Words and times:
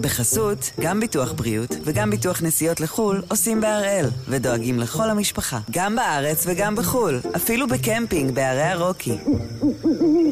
בחסות, 0.00 0.70
גם 0.80 1.00
ביטוח 1.00 1.32
בריאות 1.32 1.76
וגם 1.84 2.10
ביטוח 2.10 2.42
נסיעות 2.42 2.80
לחו"ל 2.80 3.22
עושים 3.28 3.60
בהראל, 3.60 4.06
ודואגים 4.28 4.78
לכל 4.78 5.10
המשפחה, 5.10 5.58
גם 5.70 5.96
בארץ 5.96 6.44
וגם 6.46 6.76
בחו"ל, 6.76 7.20
אפילו 7.36 7.66
בקמפינג 7.68 8.34
בערי 8.34 8.62
הרוקי. 8.62 9.18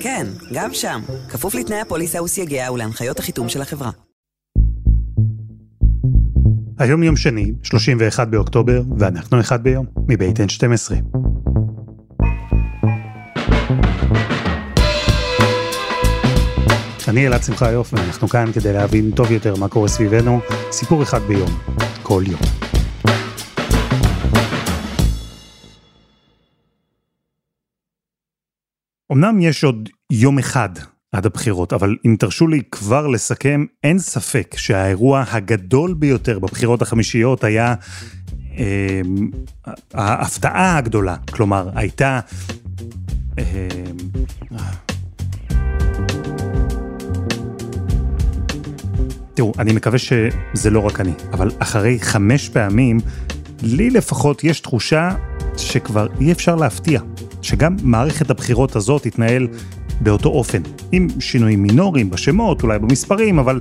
כן, 0.01 0.27
גם 0.53 0.75
שם, 0.75 1.01
כפוף 1.29 1.55
לתנאי 1.55 1.81
הפוליסה 1.81 2.23
וסייגיה 2.23 2.73
ולהנחיות 2.73 3.19
החיתום 3.19 3.49
של 3.49 3.63
החברה. 3.63 3.91
היום 6.79 7.03
יום 7.03 7.17
שני, 7.17 7.53
31 7.63 8.29
באוקטובר, 8.29 8.83
ואנחנו 8.99 9.41
אחד 9.41 9.63
ביום, 9.63 9.87
מבית 10.09 10.41
N12. 10.41 10.95
אני 17.09 17.27
אלעד 17.27 17.43
שמחה 17.43 17.71
יופי, 17.71 17.97
ואנחנו 17.97 18.29
כאן 18.29 18.53
כדי 18.55 18.73
להבין 18.73 19.11
טוב 19.11 19.31
יותר 19.31 19.55
מה 19.57 19.69
קורה 19.69 19.89
סביבנו, 19.89 20.41
סיפור 20.71 21.03
אחד 21.03 21.23
ביום, 21.23 21.51
כל 22.03 22.23
יום. 22.27 22.41
אמנם 29.13 29.41
יש 29.41 29.65
עוד 29.65 29.89
יום 30.11 30.39
אחד 30.39 30.69
עד 31.13 31.27
הבחירות, 31.27 31.73
אבל 31.73 31.97
אם 32.07 32.17
תרשו 32.19 32.49
לי 32.49 32.63
כבר 32.71 33.07
לסכם, 33.07 33.65
אין 33.85 33.99
ספק 33.99 34.55
שהאירוע 34.59 35.25
הגדול 35.31 35.95
ביותר 35.95 36.39
בבחירות 36.39 36.83
החמישיות 36.83 37.45
היה 37.45 37.75
אה, 38.59 39.01
ההפתעה 39.95 40.79
הגדולה, 40.79 41.17
כלומר, 41.31 41.71
הייתה... 41.75 42.21
אה, 43.39 43.45
תראו, 49.39 49.53
אני 49.59 49.73
מקווה 49.73 49.99
שזה 49.99 50.71
לא 50.71 50.81
רק 50.81 51.01
אני, 51.01 51.13
אבל 51.33 51.51
אחרי 51.59 51.99
חמש 52.01 52.49
פעמים, 52.49 52.99
לי 53.63 53.91
לפחות 53.91 54.45
יש 54.45 54.61
תחושה 54.61 55.11
שכבר 55.57 56.07
אי 56.21 56.33
אפשר 56.33 56.55
להפתיע, 56.57 57.01
שגם 57.43 57.77
מערכת 57.83 58.31
הבחירות 58.31 58.77
הזאת 58.77 59.03
תתנהל 59.03 59.49
באותו 60.01 60.29
אופן, 60.29 60.63
עם 60.93 61.09
שינויים 61.21 61.63
מינוריים 61.63 62.11
בשמות, 62.11 62.63
אולי 62.63 62.79
במספרים, 62.79 63.39
אבל 63.39 63.61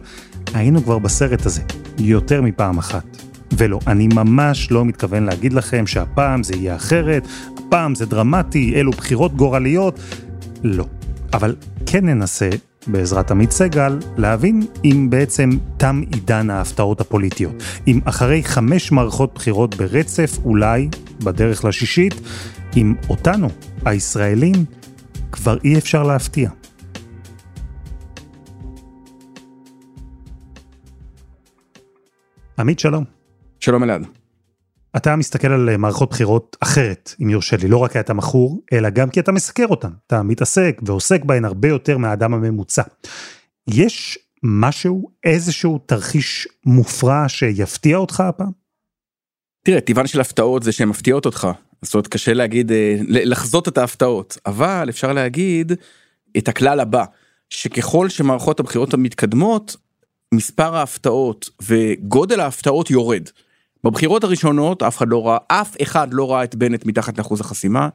היינו 0.54 0.84
כבר 0.84 1.00
בסרט 1.00 1.46
הזה 1.46 1.62
יותר 2.00 2.42
מפעם 2.42 2.78
אחת. 2.78 3.06
ולא, 3.52 3.80
אני 3.88 4.08
ממש 4.08 4.72
לא 4.72 4.86
מתכוון 4.86 5.24
להגיד 5.24 5.54
לכם 5.54 5.88
שהפעם 5.88 6.44
זה 6.44 6.56
יהיה 6.56 6.76
אחרת, 6.76 7.28
הפעם 7.58 7.96
זה 7.96 8.06
דרמטי, 8.06 8.74
אלו 8.76 8.92
בחירות 8.92 9.36
גורליות. 9.36 10.00
לא. 10.64 10.86
אבל 11.34 11.56
כן 11.86 12.06
ננסה 12.06 12.50
בעזרת 12.88 13.32
עמית 13.32 13.52
סגל, 13.52 14.00
להבין 14.18 14.62
אם 14.86 15.08
בעצם 15.10 15.50
תם 15.78 16.02
עידן 16.14 16.50
ההפתעות 16.50 17.02
הפוליטיות. 17.02 17.54
אם 17.88 18.00
אחרי 18.06 18.44
חמש 18.44 18.92
מערכות 18.92 19.34
בחירות 19.34 19.76
ברצף, 19.76 20.38
אולי, 20.46 20.90
בדרך 21.24 21.66
לשישית, 21.66 22.14
אם 22.78 22.96
אותנו, 23.10 23.48
הישראלים, 23.86 24.66
כבר 25.32 25.58
אי 25.64 25.78
אפשר 25.78 26.04
להפתיע. 26.04 26.50
עמית, 32.60 32.80
שלום. 32.80 33.04
שלום 33.60 33.84
אלעד. 33.84 34.27
אתה 34.96 35.16
מסתכל 35.16 35.48
על 35.48 35.70
אה, 35.70 35.78
מערכות 35.78 36.10
בחירות 36.10 36.58
אחרת, 36.60 37.16
אם 37.22 37.30
יורשה 37.30 37.58
לי, 37.58 37.68
לא 37.68 37.78
רק 37.78 37.92
כי 37.92 38.00
אתה 38.00 38.14
מכור, 38.14 38.62
אלא 38.74 38.90
גם 38.90 39.10
כי 39.10 39.20
אתה 39.20 39.32
מסקר 39.32 39.68
אותן. 39.68 39.92
אתה 40.08 40.24
מתעסק 40.24 40.82
ועוסק 40.86 41.26
בהן 41.26 41.46
הרבה 41.46 41.68
יותר 41.68 41.98
מהאדם 41.98 42.34
הממוצע. 42.34 42.84
יש 43.70 44.20
משהו, 44.44 45.10
איזשהו 45.24 45.80
תרחיש 45.86 46.48
מופרע 46.66 47.26
שיפתיע 47.28 47.98
אותך 47.98 48.20
הפעם? 48.20 48.52
תראה, 49.66 49.82
טבען 49.82 50.08
של 50.08 50.22
הפתעות 50.22 50.64
זה 50.64 50.72
שהן 50.72 50.90
מפתיעות 50.90 51.26
אותך. 51.26 51.48
זאת 51.82 51.94
אומרת, 51.94 52.08
קשה 52.08 52.34
להגיד, 52.34 52.72
אה, 52.72 52.98
לחזות 53.08 53.68
את 53.68 53.78
ההפתעות, 53.78 54.38
אבל 54.46 54.86
אפשר 54.90 55.14
להגיד 55.14 55.72
את 56.38 56.48
הכלל 56.48 56.80
הבא, 56.80 57.06
שככל 57.50 58.10
שמערכות 58.10 58.60
הבחירות 58.60 58.94
המתקדמות, 58.94 59.76
מספר 60.34 60.76
ההפתעות 60.76 61.50
וגודל 61.62 62.40
ההפתעות 62.40 62.92
יורד. 62.92 63.30
בבחירות 63.84 64.24
הראשונות 64.24 64.84
אף 64.84 64.98
אחד 64.98 65.10
לא 65.10 65.28
ראה, 65.28 65.38
אף 65.48 65.76
אחד 65.82 66.08
לא 66.12 66.32
ראה 66.32 66.44
את 66.44 66.56
בנט 66.56 66.86
מתחת 66.86 67.18
לאחוז 67.18 67.42
החסימה. 67.42 67.90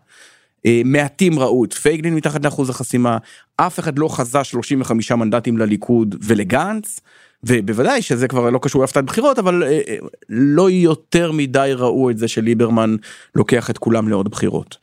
אה, 0.66 0.82
מעטים 0.84 1.38
ראו 1.38 1.65
את 1.65 1.72
פייגלין 1.72 2.15
מתחת 2.15 2.44
לאחוז 2.44 2.70
החסימה, 2.70 3.19
אף 3.56 3.78
אחד 3.78 3.98
לא 3.98 4.09
חזה 4.09 4.44
35 4.44 5.12
מנדטים 5.12 5.59
לליכוד 5.59 6.15
ולגנץ, 6.22 7.00
ובוודאי 7.44 8.03
שזה 8.03 8.28
כבר 8.28 8.50
לא 8.50 8.59
קשור 8.62 8.81
להפתעת 8.81 9.04
בחירות, 9.04 9.38
אבל 9.38 9.62
אה, 9.62 9.81
אה, 9.88 9.97
לא 10.28 10.70
יותר 10.70 11.32
מדי 11.32 11.72
ראו 11.76 12.10
את 12.10 12.19
זה 12.19 12.28
שליברמן 12.28 12.97
לוקח 13.34 13.70
את 13.70 13.78
כולם 13.78 14.09
לעוד 14.09 14.28
בחירות. 14.28 14.76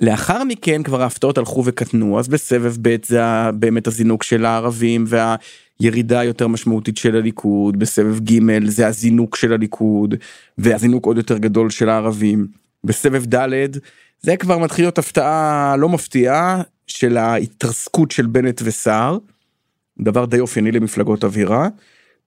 לאחר 0.00 0.44
מכן 0.44 0.82
כבר 0.82 1.02
ההפתעות 1.02 1.38
הלכו 1.38 1.62
וקטנו, 1.64 2.18
אז 2.18 2.28
בסבב 2.28 2.76
ב' 2.82 2.96
זה 3.06 3.20
באמת 3.54 3.86
הזינוק 3.86 4.22
של 4.22 4.44
הערבים 4.44 5.04
וה... 5.06 5.36
ירידה 5.80 6.24
יותר 6.24 6.48
משמעותית 6.48 6.96
של 6.96 7.16
הליכוד, 7.16 7.78
בסבב 7.78 8.18
ג' 8.20 8.66
זה 8.66 8.86
הזינוק 8.86 9.36
של 9.36 9.52
הליכוד, 9.52 10.14
והזינוק 10.58 11.06
עוד 11.06 11.16
יותר 11.16 11.38
גדול 11.38 11.70
של 11.70 11.88
הערבים. 11.88 12.46
בסבב 12.84 13.34
ד' 13.34 13.68
זה 14.20 14.36
כבר 14.36 14.58
מתחיל 14.58 14.84
להיות 14.84 14.98
הפתעה 14.98 15.76
לא 15.78 15.88
מפתיעה 15.88 16.62
של 16.86 17.16
ההתרסקות 17.16 18.10
של 18.10 18.26
בנט 18.26 18.60
וסער, 18.64 19.18
דבר 20.00 20.24
די 20.24 20.40
אופייני 20.40 20.72
למפלגות 20.72 21.24
אווירה, 21.24 21.68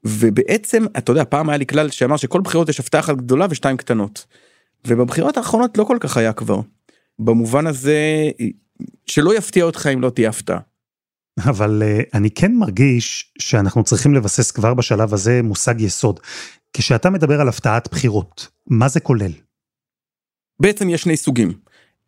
ובעצם, 0.03 0.85
אתה 0.97 1.11
יודע, 1.11 1.23
פעם 1.29 1.49
היה 1.49 1.57
לי 1.57 1.65
כלל 1.65 1.89
שאמר 1.89 2.17
שכל 2.17 2.41
בחירות 2.41 2.69
יש 2.69 2.79
הפתעה 2.79 3.01
אחת 3.01 3.17
גדולה 3.17 3.47
ושתיים 3.49 3.77
קטנות. 3.77 4.25
ובבחירות 4.87 5.37
האחרונות 5.37 5.77
לא 5.77 5.83
כל 5.83 5.97
כך 5.99 6.17
היה 6.17 6.33
כבר. 6.33 6.59
במובן 7.23 7.67
הזה, 7.67 8.29
שלא 9.05 9.37
יפתיע 9.37 9.63
אותך 9.63 9.89
אם 9.93 10.01
לא 10.01 10.09
תהיה 10.09 10.29
הפתעה. 10.29 10.59
אבל 11.49 11.83
uh, 11.85 12.09
אני 12.13 12.31
כן 12.31 12.55
מרגיש 12.55 13.33
שאנחנו 13.39 13.83
צריכים 13.83 14.13
לבסס 14.13 14.51
כבר 14.51 14.73
בשלב 14.73 15.13
הזה 15.13 15.41
מושג 15.43 15.81
יסוד. 15.81 16.19
כשאתה 16.73 17.09
מדבר 17.09 17.41
על 17.41 17.49
הפתעת 17.49 17.91
בחירות, 17.91 18.47
מה 18.67 18.87
זה 18.87 18.99
כולל? 18.99 19.31
בעצם 20.59 20.89
יש 20.89 21.01
שני 21.01 21.17
סוגים. 21.17 21.53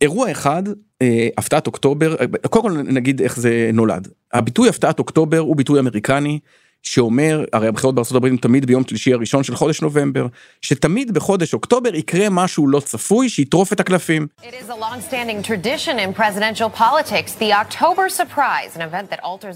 אירוע 0.01 0.31
אחד, 0.31 0.63
אה, 1.01 1.27
הפתעת 1.37 1.67
אוקטובר, 1.67 2.15
אה, 2.15 2.25
קודם 2.49 2.63
כל 2.63 2.81
נגיד 2.81 3.21
איך 3.21 3.39
זה 3.39 3.69
נולד. 3.73 4.07
הביטוי 4.33 4.69
הפתעת 4.69 4.99
אוקטובר 4.99 5.39
הוא 5.39 5.55
ביטוי 5.55 5.79
אמריקני 5.79 6.39
שאומר, 6.83 7.45
הרי 7.53 7.67
הבחירות 7.67 7.95
בארצות 7.95 8.17
הברית 8.17 8.41
תמיד 8.41 8.65
ביום 8.65 8.83
שלישי 8.87 9.13
הראשון 9.13 9.43
של 9.43 9.55
חודש 9.55 9.81
נובמבר, 9.81 10.27
שתמיד 10.61 11.13
בחודש 11.13 11.53
אוקטובר 11.53 11.95
יקרה 11.95 12.29
משהו 12.29 12.67
לא 12.67 12.79
צפוי 12.79 13.29
שיטרוף 13.29 13.73
את 13.73 13.79
הקלפים. 13.79 14.27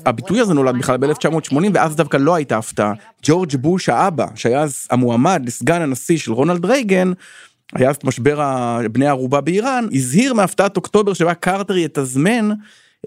הביטוי 0.06 0.40
הזה 0.40 0.54
נולד 0.54 0.78
בכלל 0.78 0.98
ב-1980 0.98 1.56
ואז 1.74 1.96
דווקא 1.96 2.18
לא 2.18 2.36
הייתה 2.36 2.58
הפתעה. 2.58 2.94
ג'ורג' 3.24 3.56
בוש 3.56 3.90
האבא, 3.90 4.26
שהיה 4.36 4.62
אז 4.62 4.88
המועמד 4.92 5.42
לסגן 5.46 5.82
הנשיא 5.82 6.18
של 6.18 6.32
רונלד 6.32 6.66
רייגן, 6.66 7.12
היה 7.76 7.90
אז 7.90 7.96
משבר 8.04 8.40
בני 8.92 9.08
ערובה 9.08 9.42
באיראן, 9.42 9.86
הזהיר 9.92 10.34
מהפתעת 10.34 10.78
אוקטובר 10.78 11.14
שבה 11.14 11.34
קרטר 11.34 11.78
יתזמן 11.78 12.50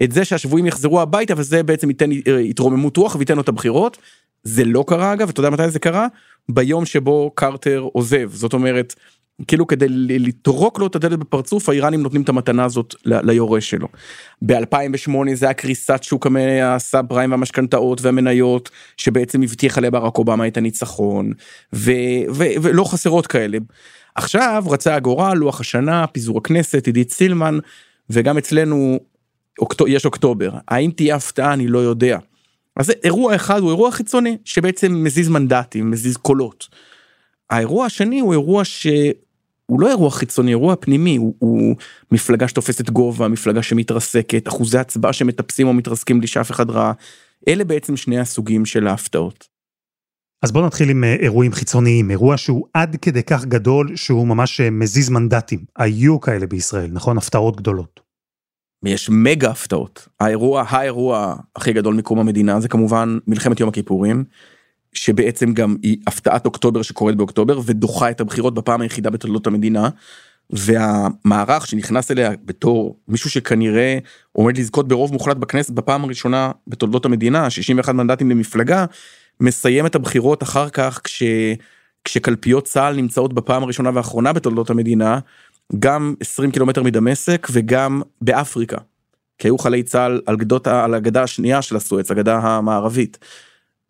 את 0.03 0.11
זה 0.11 0.25
שהשבויים 0.25 0.65
יחזרו 0.65 1.01
הביתה 1.01 1.33
וזה 1.37 1.63
בעצם 1.63 1.89
ייתן 1.89 2.09
אה, 2.11 2.37
התרוממות 2.37 2.97
רוח 2.97 3.15
וייתן 3.15 3.35
לו 3.35 3.41
את 3.41 3.49
הבחירות. 3.49 3.97
זה 4.43 4.65
לא 4.65 4.83
קרה 4.87 5.13
אגב, 5.13 5.29
אתה 5.29 5.39
יודע 5.39 5.49
מתי 5.49 5.69
זה 5.69 5.79
קרה? 5.79 6.07
ביום 6.49 6.85
שבו 6.85 7.31
קרטר 7.35 7.87
עוזב, 7.93 8.29
זאת 8.33 8.53
אומרת, 8.53 8.95
כאילו 9.47 9.67
כדי 9.67 9.85
לטרוק 10.19 10.79
לו 10.79 10.87
את 10.87 10.95
הדלת 10.95 11.19
בפרצוף 11.19 11.69
האיראנים 11.69 12.01
נותנים 12.01 12.21
את 12.21 12.29
המתנה 12.29 12.65
הזאת 12.65 12.95
ליורש 13.05 13.69
שלו. 13.69 13.87
ב-2008 14.41 15.11
זה 15.33 15.45
היה 15.45 15.53
קריסת 15.53 16.03
שוק 16.03 16.27
הסאב 16.63 17.05
פריים 17.07 17.31
והמשכנתאות 17.31 18.01
והמניות 18.01 18.69
שבעצם 18.97 19.43
הבטיחה 19.43 19.81
לברק 19.81 20.17
אובמה 20.17 20.47
את 20.47 20.57
הניצחון 20.57 21.31
ו- 21.73 21.91
ו- 22.29 22.53
ולא 22.61 22.83
חסרות 22.83 23.27
כאלה. 23.27 23.57
עכשיו 24.15 24.63
רצה 24.69 24.95
הגורל 24.95 25.37
לוח 25.37 25.61
השנה 25.61 26.07
פיזור 26.07 26.37
הכנסת 26.37 26.85
עידית 26.87 27.11
סילמן 27.11 27.59
וגם 28.09 28.37
אצלנו 28.37 28.99
יש 29.87 30.05
אוקטובר, 30.05 30.51
האם 30.67 30.91
תהיה 30.95 31.15
הפתעה 31.15 31.53
אני 31.53 31.67
לא 31.67 31.79
יודע. 31.79 32.17
אז 32.75 32.91
אירוע 33.03 33.35
אחד 33.35 33.59
הוא 33.59 33.69
אירוע 33.69 33.91
חיצוני 33.91 34.37
שבעצם 34.45 35.03
מזיז 35.03 35.29
מנדטים, 35.29 35.91
מזיז 35.91 36.17
קולות. 36.17 36.67
האירוע 37.49 37.85
השני 37.85 38.19
הוא 38.19 38.33
אירוע 38.33 38.65
שהוא 38.65 39.81
לא 39.81 39.89
אירוע 39.89 40.11
חיצוני, 40.11 40.51
אירוע 40.51 40.75
פנימי, 40.75 41.15
הוא, 41.15 41.35
הוא 41.39 41.75
מפלגה 42.11 42.47
שתופסת 42.47 42.89
גובה, 42.89 43.27
מפלגה 43.27 43.63
שמתרסקת, 43.63 44.47
אחוזי 44.47 44.77
הצבעה 44.77 45.13
שמטפסים 45.13 45.67
או 45.67 45.73
מתרסקים 45.73 46.17
בלי 46.17 46.27
שאף 46.27 46.51
אחד 46.51 46.69
ראה. 46.69 46.91
אלה 47.47 47.63
בעצם 47.63 47.97
שני 47.97 48.19
הסוגים 48.19 48.65
של 48.65 48.87
ההפתעות. 48.87 49.47
אז 50.43 50.51
בוא 50.51 50.65
נתחיל 50.65 50.89
עם 50.89 51.03
אה, 51.03 51.15
אירועים 51.19 51.53
חיצוניים, 51.53 52.11
אירוע 52.11 52.37
שהוא 52.37 52.67
עד 52.73 52.95
כדי 53.01 53.23
כך 53.23 53.45
גדול 53.45 53.95
שהוא 53.95 54.27
ממש 54.27 54.61
אה, 54.61 54.69
מזיז 54.69 55.09
מנדטים. 55.09 55.59
היו 55.77 56.19
כאלה 56.19 56.47
בישראל, 56.47 56.89
נכון? 56.93 57.17
הפתעות 57.17 57.57
גדולות. 57.57 58.10
יש 58.85 59.09
מגה 59.09 59.49
הפתעות 59.49 60.07
האירוע 60.19 60.63
האירוע 60.67 61.35
הכי 61.55 61.73
גדול 61.73 61.95
מקום 61.95 62.19
המדינה 62.19 62.59
זה 62.59 62.67
כמובן 62.67 63.17
מלחמת 63.27 63.59
יום 63.59 63.69
הכיפורים. 63.69 64.23
שבעצם 64.93 65.53
גם 65.53 65.75
היא 65.81 65.97
הפתעת 66.07 66.45
אוקטובר 66.45 66.81
שקורית 66.81 67.15
באוקטובר 67.15 67.59
ודוחה 67.65 68.09
את 68.11 68.21
הבחירות 68.21 68.53
בפעם 68.53 68.81
היחידה 68.81 69.09
בתולדות 69.09 69.47
המדינה. 69.47 69.89
והמערך 70.49 71.67
שנכנס 71.67 72.11
אליה 72.11 72.31
בתור 72.45 72.97
מישהו 73.07 73.29
שכנראה 73.29 73.97
עומד 74.31 74.57
לזכות 74.57 74.87
ברוב 74.87 75.13
מוחלט 75.13 75.37
בכנסת 75.37 75.69
בפעם 75.69 76.03
הראשונה 76.03 76.51
בתולדות 76.67 77.05
המדינה 77.05 77.49
61 77.49 77.93
מנדטים 77.93 78.29
למפלגה 78.29 78.85
מסיים 79.39 79.85
את 79.85 79.95
הבחירות 79.95 80.43
אחר 80.43 80.69
כך 80.69 81.01
כש... 81.03 81.23
כשקלפיות 82.05 82.65
צה"ל 82.65 82.95
נמצאות 82.95 83.33
בפעם 83.33 83.63
הראשונה 83.63 83.89
והאחרונה 83.93 84.33
בתולדות 84.33 84.69
המדינה 84.69 85.19
גם 85.79 86.15
20 86.19 86.51
קילומטר 86.51 86.83
מדמשק 86.83 87.47
וגם 87.51 88.01
באפריקה. 88.21 88.77
כי 89.37 89.47
היו 89.47 89.57
חיילי 89.57 89.83
צה"ל 89.83 90.21
על 90.25 90.35
גדות 90.35 90.67
על 90.67 90.93
הגדה 90.93 91.23
השנייה 91.23 91.61
של 91.61 91.75
הסואץ 91.75 92.11
הגדה 92.11 92.37
המערבית. 92.37 93.17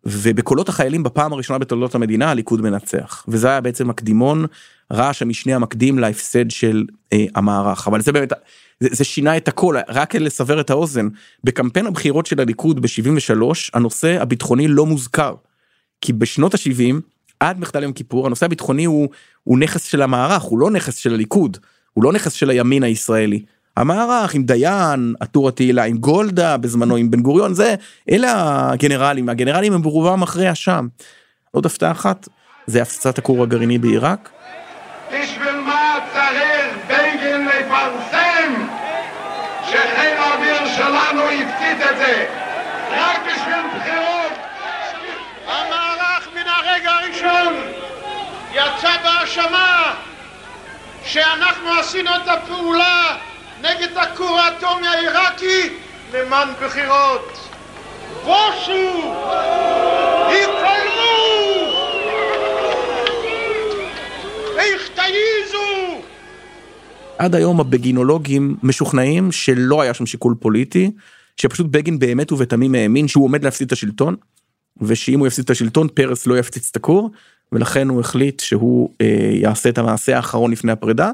ובקולות 0.04 0.68
החיילים 0.68 1.02
בפעם 1.02 1.32
הראשונה 1.32 1.58
בתולדות 1.58 1.94
המדינה 1.94 2.30
הליכוד 2.30 2.60
מנצח 2.60 3.24
וזה 3.28 3.48
היה 3.48 3.60
בעצם 3.60 3.88
מקדימון 3.88 4.46
רעש 4.92 5.22
המשנה 5.22 5.54
המקדים 5.54 5.98
להפסד 5.98 6.50
של 6.50 6.84
אה, 7.12 7.24
המערך 7.34 7.88
אבל 7.88 8.00
זה 8.00 8.12
באמת 8.12 8.32
זה, 8.80 8.88
זה 8.92 9.04
שינה 9.04 9.36
את 9.36 9.48
הכל 9.48 9.76
רק 9.88 10.14
לסבר 10.14 10.60
את 10.60 10.70
האוזן 10.70 11.08
בקמפיין 11.44 11.86
הבחירות 11.86 12.26
של 12.26 12.40
הליכוד 12.40 12.82
ב-73 12.82 13.42
הנושא 13.74 14.22
הביטחוני 14.22 14.68
לא 14.68 14.86
מוזכר. 14.86 15.34
כי 16.00 16.12
בשנות 16.12 16.54
ה-70 16.54 16.94
עד 17.42 17.60
מחדל 17.60 17.82
יום 17.82 17.92
כיפור 17.92 18.26
הנושא 18.26 18.46
הביטחוני 18.46 18.84
הוא, 18.84 19.08
הוא 19.44 19.58
נכס 19.58 19.84
של 19.84 20.02
המערך 20.02 20.42
הוא 20.42 20.58
לא 20.58 20.70
נכס 20.70 20.96
של 20.96 21.14
הליכוד 21.14 21.56
הוא 21.92 22.04
לא 22.04 22.12
נכס 22.12 22.32
של 22.32 22.50
הימין 22.50 22.82
הישראלי. 22.82 23.42
המערך 23.76 24.34
עם 24.34 24.42
דיין, 24.42 25.14
עטור 25.20 25.48
התהילה, 25.48 25.84
עם 25.84 25.96
גולדה 25.96 26.56
בזמנו, 26.56 26.96
עם 26.96 27.10
בן 27.10 27.20
גוריון, 27.20 27.54
זה, 27.54 27.74
אלה 28.10 28.32
הגנרלים, 28.70 29.28
הגנרלים 29.28 29.72
הם 29.72 29.82
ברובם 29.82 30.22
אחרי 30.22 30.48
השם. 30.48 30.86
עוד 31.50 31.66
הפתעה 31.66 31.90
אחת, 31.90 32.28
זה 32.66 32.82
הפצצת 32.82 33.18
הכור 33.18 33.42
הגרעיני 33.42 33.78
בעיראק. 33.78 34.30
בשביל 35.08 35.60
מה 35.66 35.98
צריך 36.12 36.76
בגין 36.86 37.46
לפרסם 37.46 38.66
שחיל 39.66 40.16
האוויר 40.18 40.76
שלנו 40.76 41.22
הפציץ 41.22 41.86
את 41.90 41.96
זה? 41.96 42.26
רק 42.90 43.20
בשביל 43.26 43.62
בחירות. 43.76 44.32
המערך 45.46 46.28
מן 46.34 46.46
הרגע 46.46 46.90
הראשון 46.90 47.54
בהאשמה 49.36 49.94
שאנחנו 51.04 51.70
עשינו 51.80 52.10
את 52.10 52.28
הפעולה 52.28 53.16
נגד 53.60 53.96
הכור 53.96 54.38
האטומי 54.40 54.86
העיראקי 54.86 55.68
למען 56.14 56.48
בחירות. 56.62 57.48
בושו! 58.24 59.12
התעלמו! 60.28 61.02
איך 64.58 64.88
תעיזו! 64.94 66.02
עד 67.18 67.34
היום 67.34 67.60
הבגינולוגים 67.60 68.56
משוכנעים 68.62 69.32
שלא 69.32 69.82
היה 69.82 69.94
שם 69.94 70.06
שיקול 70.06 70.34
פוליטי, 70.40 70.90
שפשוט 71.36 71.66
בגין 71.70 71.98
באמת 71.98 72.32
ובתמים 72.32 72.74
האמין 72.74 73.08
שהוא 73.08 73.24
עומד 73.24 73.44
להפסיד 73.44 73.66
את 73.66 73.72
השלטון, 73.72 74.16
ושאם 74.80 75.18
הוא 75.18 75.26
יפסיד 75.26 75.44
את 75.44 75.50
השלטון 75.50 75.88
פרס 75.88 76.26
לא 76.26 76.38
יפציץ 76.38 76.68
את 76.70 76.76
הכור, 76.76 77.10
ולכן 77.52 77.88
הוא 77.88 78.00
החליט 78.00 78.40
שהוא 78.40 78.88
אה, 79.00 79.30
יעשה 79.32 79.68
את 79.68 79.78
המעשה 79.78 80.16
האחרון 80.16 80.50
לפני 80.50 80.72
הפרידה, 80.72 81.10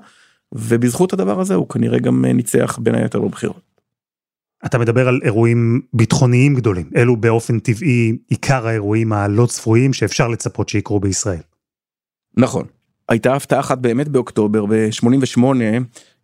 ובזכות 0.52 1.12
הדבר 1.12 1.40
הזה 1.40 1.54
הוא 1.54 1.68
כנראה 1.68 1.98
גם 1.98 2.24
אה, 2.24 2.32
ניצח 2.32 2.78
בין 2.82 2.94
היתר 2.94 3.20
בבחירות. 3.20 3.68
אתה 4.66 4.78
מדבר 4.78 5.08
על 5.08 5.20
אירועים 5.24 5.80
ביטחוניים 5.92 6.54
גדולים, 6.54 6.90
אלו 6.96 7.16
באופן 7.16 7.58
טבעי 7.58 8.16
עיקר 8.28 8.66
האירועים 8.66 9.12
הלא 9.12 9.46
צפויים 9.46 9.92
שאפשר 9.92 10.28
לצפות 10.28 10.68
שיקרו 10.68 11.00
בישראל. 11.00 11.40
נכון. 12.36 12.66
הייתה 13.08 13.34
הפתעה 13.34 13.60
אחת 13.60 13.78
באמת 13.78 14.08
באוקטובר 14.08 14.66
ב-88 14.66 15.42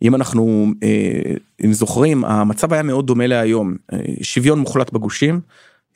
אם 0.02 0.14
אנחנו 0.14 0.66
אה, 0.82 1.34
אם 1.64 1.72
זוכרים 1.72 2.24
המצב 2.24 2.72
היה 2.72 2.82
מאוד 2.82 3.06
דומה 3.06 3.26
להיום 3.26 3.76
אה, 3.92 3.98
שוויון 4.22 4.58
מוחלט 4.58 4.92
בגושים. 4.92 5.40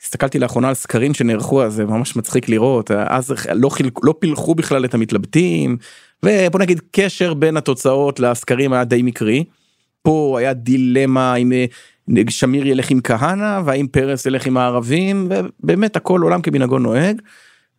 הסתכלתי 0.03 0.39
לאחרונה 0.39 0.67
על 0.67 0.73
סקרים 0.73 1.13
שנערכו 1.13 1.63
אז 1.63 1.73
זה 1.73 1.85
ממש 1.85 2.15
מצחיק 2.15 2.49
לראות 2.49 2.91
אז 2.91 3.33
לא, 3.53 3.69
חיל, 3.69 3.89
לא 4.03 4.13
פילחו 4.19 4.55
בכלל 4.55 4.85
את 4.85 4.93
המתלבטים 4.93 5.77
ובוא 6.25 6.59
נגיד 6.59 6.81
קשר 6.91 7.33
בין 7.33 7.57
התוצאות 7.57 8.19
לסקרים 8.19 8.73
היה 8.73 8.83
די 8.83 9.01
מקרי. 9.01 9.43
פה 10.01 10.35
היה 10.39 10.53
דילמה 10.53 11.35
אם 11.35 11.51
אה, 11.51 11.65
שמיר 12.29 12.67
ילך 12.67 12.91
עם 12.91 13.01
כהנא 13.03 13.61
והאם 13.65 13.87
פרס 13.87 14.25
ילך 14.25 14.45
עם 14.45 14.57
הערבים 14.57 15.29
ובאמת 15.29 15.95
הכל 15.95 16.21
עולם 16.21 16.41
כמנהגו 16.41 16.79
נוהג. 16.79 17.21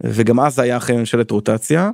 וגם 0.04 0.40
אז 0.40 0.58
היה 0.58 0.76
אחרי 0.76 0.96
ממשלת 0.96 1.30
רוטציה. 1.30 1.90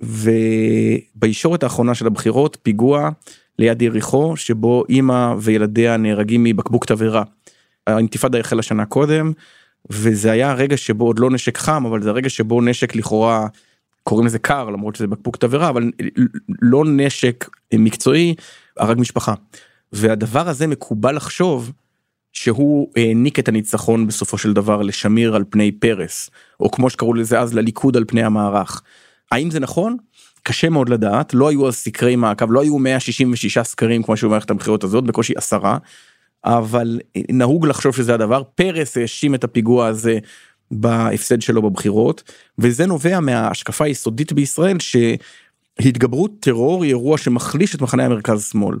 ובישורת 0.00 1.62
האחרונה 1.62 1.94
של 1.94 2.06
הבחירות 2.06 2.58
פיגוע 2.62 3.10
ליד 3.58 3.82
יריחו 3.82 4.36
שבו 4.36 4.84
אימא 4.88 5.34
וילדיה 5.38 5.96
נהרגים 5.96 6.44
מבקבוק 6.44 6.84
תבערה. 6.84 7.22
האינתיפאדה 7.86 8.40
החלה 8.40 8.62
שנה 8.62 8.86
קודם 8.86 9.32
וזה 9.90 10.30
היה 10.30 10.50
הרגע 10.50 10.76
שבו 10.76 11.04
עוד 11.04 11.18
לא 11.18 11.30
נשק 11.30 11.58
חם 11.58 11.86
אבל 11.86 12.02
זה 12.02 12.10
הרגע 12.10 12.28
שבו 12.28 12.60
נשק 12.60 12.96
לכאורה 12.96 13.46
קוראים 14.02 14.26
לזה 14.26 14.38
קר 14.38 14.70
למרות 14.70 14.96
שזה 14.96 15.06
בקבוק 15.06 15.36
תבערה 15.36 15.68
אבל 15.68 15.90
לא 16.62 16.84
נשק 16.86 17.48
מקצועי 17.74 18.34
הרג 18.76 19.00
משפחה. 19.00 19.34
והדבר 19.92 20.48
הזה 20.48 20.66
מקובל 20.66 21.16
לחשוב 21.16 21.72
שהוא 22.32 22.88
העניק 22.96 23.38
את 23.38 23.48
הניצחון 23.48 24.06
בסופו 24.06 24.38
של 24.38 24.52
דבר 24.52 24.82
לשמיר 24.82 25.36
על 25.36 25.44
פני 25.50 25.72
פרס 25.72 26.30
או 26.60 26.70
כמו 26.70 26.90
שקראו 26.90 27.14
לזה 27.14 27.40
אז 27.40 27.54
לליכוד 27.54 27.96
על 27.96 28.04
פני 28.08 28.22
המערך. 28.22 28.82
האם 29.32 29.50
זה 29.50 29.60
נכון? 29.60 29.96
קשה 30.42 30.68
מאוד 30.68 30.88
לדעת 30.88 31.34
לא 31.34 31.48
היו 31.48 31.68
אז 31.68 31.74
סקרי 31.74 32.16
מעקב 32.16 32.52
לא 32.52 32.62
היו 32.62 32.78
166 32.78 33.58
סקרים 33.58 34.02
כמו 34.02 34.16
שהוא 34.16 34.30
מערכת 34.30 34.50
הבחירות 34.50 34.84
הזאת 34.84 35.04
בקושי 35.04 35.32
עשרה. 35.36 35.78
אבל 36.46 37.00
נהוג 37.30 37.66
לחשוב 37.66 37.96
שזה 37.96 38.14
הדבר 38.14 38.42
פרס 38.54 38.96
האשים 38.96 39.34
את 39.34 39.44
הפיגוע 39.44 39.86
הזה 39.86 40.18
בהפסד 40.70 41.42
שלו 41.42 41.62
בבחירות 41.62 42.32
וזה 42.58 42.86
נובע 42.86 43.20
מההשקפה 43.20 43.84
היסודית 43.84 44.32
בישראל 44.32 44.76
שהתגברות 44.78 46.30
טרור 46.40 46.82
היא 46.82 46.90
אירוע 46.90 47.18
שמחליש 47.18 47.74
את 47.74 47.80
מחנה 47.80 48.04
המרכז 48.04 48.44
שמאל. 48.44 48.76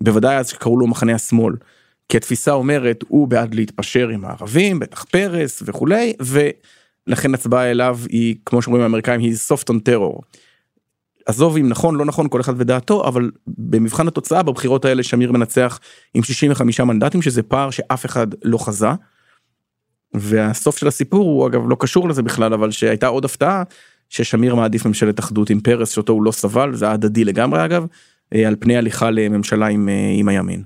בוודאי 0.00 0.36
אז 0.36 0.48
שקראו 0.48 0.78
לו 0.78 0.86
מחנה 0.86 1.14
השמאל. 1.14 1.54
כי 2.08 2.16
התפיסה 2.16 2.52
אומרת 2.52 3.04
הוא 3.08 3.28
בעד 3.28 3.54
להתפשר 3.54 4.08
עם 4.08 4.24
הערבים 4.24 4.78
בטח 4.78 5.04
פרס 5.04 5.62
וכולי 5.66 6.12
ולכן 6.20 7.34
הצבעה 7.34 7.70
אליו 7.70 7.98
היא 8.08 8.36
כמו 8.46 8.62
שאומרים 8.62 8.82
האמריקאים 8.82 9.20
היא 9.20 9.34
soft 9.34 9.72
on 9.72 9.76
terror. 9.88 10.20
עזוב 11.26 11.56
אם 11.56 11.68
נכון 11.68 11.94
לא 11.94 12.04
נכון 12.04 12.28
כל 12.28 12.40
אחד 12.40 12.52
ודעתו 12.56 13.08
אבל 13.08 13.30
במבחן 13.46 14.08
התוצאה 14.08 14.42
בבחירות 14.42 14.84
האלה 14.84 15.02
שמיר 15.02 15.32
מנצח 15.32 15.80
עם 16.14 16.22
65 16.22 16.80
מנדטים 16.80 17.22
שזה 17.22 17.42
פער 17.42 17.70
שאף 17.70 18.06
אחד 18.06 18.26
לא 18.44 18.58
חזה. 18.58 18.88
והסוף 20.14 20.78
של 20.78 20.88
הסיפור 20.88 21.24
הוא 21.24 21.46
אגב 21.46 21.68
לא 21.68 21.76
קשור 21.80 22.08
לזה 22.08 22.22
בכלל 22.22 22.54
אבל 22.54 22.70
שהייתה 22.70 23.06
עוד 23.06 23.24
הפתעה 23.24 23.62
ששמיר 24.08 24.54
מעדיף 24.54 24.86
ממשלת 24.86 25.20
אחדות 25.20 25.50
עם 25.50 25.60
פרס 25.60 25.90
שאותו 25.90 26.12
הוא 26.12 26.22
לא 26.22 26.32
סבל 26.32 26.74
זה 26.74 26.90
הדדי 26.90 27.24
לגמרי 27.24 27.64
אגב 27.64 27.86
אה, 28.34 28.48
על 28.48 28.56
פני 28.60 28.76
הליכה 28.76 29.10
לממשלה 29.10 29.66
עם, 29.66 29.88
אה, 29.88 30.12
עם 30.16 30.28
הימין. 30.28 30.62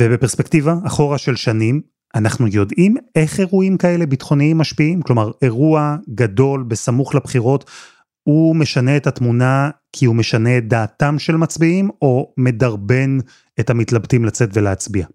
ובפרספקטיבה 0.00 0.74
אחורה 0.86 1.18
של 1.18 1.36
שנים 1.36 1.80
אנחנו 2.14 2.46
יודעים 2.46 2.96
איך 3.16 3.40
אירועים 3.40 3.76
כאלה 3.76 4.06
ביטחוניים 4.06 4.58
משפיעים 4.58 5.02
כלומר 5.02 5.30
אירוע 5.42 5.96
גדול 6.14 6.62
בסמוך 6.62 7.14
לבחירות 7.14 7.70
הוא 8.22 8.56
משנה 8.56 8.96
את 8.96 9.06
התמונה 9.06 9.70
כי 9.92 10.06
הוא 10.06 10.16
משנה 10.16 10.58
את 10.58 10.68
דעתם 10.68 11.18
של 11.18 11.36
מצביעים 11.36 11.90
או 12.02 12.32
מדרבן 12.36 13.18
את 13.60 13.70
המתלבטים 13.70 14.24
לצאת 14.24 14.48
ולהצביע. 14.52 15.06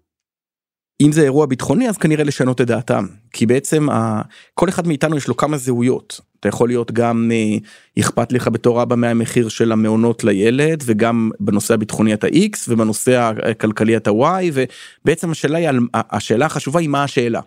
אם 1.00 1.12
זה 1.12 1.22
אירוע 1.22 1.46
ביטחוני 1.46 1.88
אז 1.88 1.96
כנראה 1.96 2.24
לשנות 2.24 2.60
את 2.60 2.66
דעתם 2.66 3.06
כי 3.32 3.46
בעצם 3.46 3.90
ה... 3.90 4.22
כל 4.54 4.68
אחד 4.68 4.86
מאיתנו 4.86 5.16
יש 5.16 5.28
לו 5.28 5.36
כמה 5.36 5.56
זהויות 5.56 6.20
אתה 6.40 6.48
יכול 6.48 6.68
להיות 6.68 6.92
גם 6.92 7.30
אה, 7.34 7.56
אכפת 8.00 8.32
לך 8.32 8.48
בתור 8.48 8.82
אבא 8.82 8.96
מהמחיר 8.96 9.48
של 9.48 9.72
המעונות 9.72 10.24
לילד 10.24 10.82
וגם 10.86 11.30
בנושא 11.40 11.74
הביטחוני 11.74 12.14
אתה 12.14 12.26
x 12.26 12.58
ובנושא 12.68 13.30
הכלכלי 13.50 13.96
אתה 13.96 14.10
y 14.10 14.52
ובעצם 14.52 15.30
השאלה 15.30 15.58
היא 15.58 15.68
השאלה 15.94 16.46
החשובה 16.46 16.80
היא 16.80 16.88
מה 16.88 17.04
השאלה. 17.04 17.40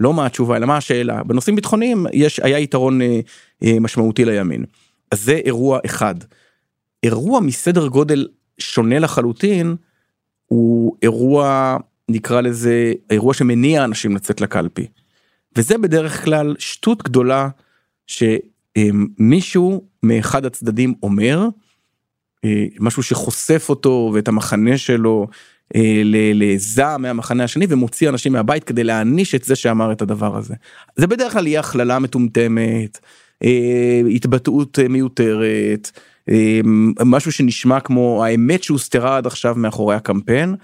לא 0.00 0.14
מה 0.14 0.26
התשובה 0.26 0.56
אלא 0.56 0.66
מה 0.66 0.76
השאלה 0.76 1.22
בנושאים 1.22 1.56
ביטחוניים 1.56 2.06
יש 2.12 2.40
היה 2.40 2.58
יתרון 2.58 3.02
אה, 3.02 3.20
אה, 3.64 3.80
משמעותי 3.80 4.24
לימין. 4.24 4.64
אז 5.14 5.22
זה 5.22 5.40
אירוע 5.44 5.78
אחד. 5.86 6.14
אירוע 7.02 7.40
מסדר 7.40 7.86
גודל 7.86 8.28
שונה 8.58 8.98
לחלוטין 8.98 9.76
הוא 10.46 10.96
אירוע 11.02 11.76
נקרא 12.08 12.40
לזה 12.40 12.92
אירוע 13.10 13.34
שמניע 13.34 13.84
אנשים 13.84 14.16
לצאת 14.16 14.40
לקלפי. 14.40 14.86
וזה 15.56 15.78
בדרך 15.78 16.24
כלל 16.24 16.54
שטות 16.58 17.02
גדולה 17.02 17.48
שמישהו 18.06 19.84
מאחד 20.02 20.46
הצדדים 20.46 20.94
אומר 21.02 21.48
אה, 22.44 22.66
משהו 22.80 23.02
שחושף 23.02 23.66
אותו 23.68 24.10
ואת 24.14 24.28
המחנה 24.28 24.78
שלו 24.78 25.26
אה, 25.74 26.02
לזעם 26.34 27.02
מהמחנה 27.02 27.44
השני 27.44 27.66
ומוציא 27.68 28.08
אנשים 28.08 28.32
מהבית 28.32 28.64
כדי 28.64 28.84
להעניש 28.84 29.34
את 29.34 29.44
זה 29.44 29.56
שאמר 29.56 29.92
את 29.92 30.02
הדבר 30.02 30.36
הזה. 30.36 30.54
זה 30.96 31.06
בדרך 31.06 31.32
כלל 31.32 31.46
יהיה 31.46 31.60
הכללה 31.60 31.98
מטומטמת, 31.98 32.98
התבטאות 34.14 34.78
מיותרת, 34.88 35.90
משהו 37.04 37.32
שנשמע 37.32 37.80
כמו 37.80 38.24
האמת 38.24 38.62
שהוסתרה 38.62 39.16
עד 39.16 39.26
עכשיו 39.26 39.54
מאחורי 39.54 39.94
הקמפיין, 39.94 40.54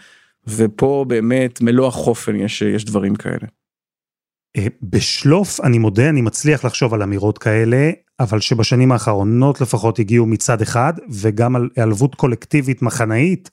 ופה 0.46 1.04
באמת 1.08 1.60
מלוא 1.60 1.88
החופן 1.88 2.36
יש, 2.36 2.62
יש 2.62 2.84
דברים 2.84 3.14
כאלה. 3.14 3.46
בשלוף 4.82 5.60
אני 5.60 5.78
מודה 5.78 6.08
אני 6.08 6.20
מצליח 6.20 6.64
לחשוב 6.64 6.94
על 6.94 7.02
אמירות 7.02 7.38
כאלה 7.38 7.90
אבל 8.20 8.40
שבשנים 8.40 8.92
האחרונות 8.92 9.60
לפחות 9.60 9.98
הגיעו 9.98 10.26
מצד 10.26 10.62
אחד 10.62 10.92
וגם 11.10 11.56
על 11.56 11.68
היעלבות 11.76 12.14
קולקטיבית 12.14 12.82
מחנאית 12.82 13.50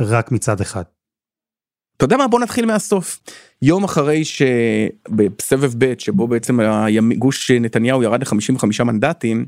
רק 0.00 0.32
מצד 0.32 0.60
אחד. 0.60 0.82
אתה 1.96 2.04
יודע 2.04 2.16
מה 2.16 2.28
בוא 2.28 2.40
נתחיל 2.40 2.66
מהסוף 2.66 3.20
יום 3.62 3.84
אחרי 3.84 4.22
שבסבב 4.24 5.72
ב' 5.78 5.98
שבו 5.98 6.28
בעצם 6.28 6.60
גוש 7.18 7.50
נתניהו 7.50 8.02
ירד 8.02 8.22
ל-55 8.22 8.84
מנדטים 8.84 9.46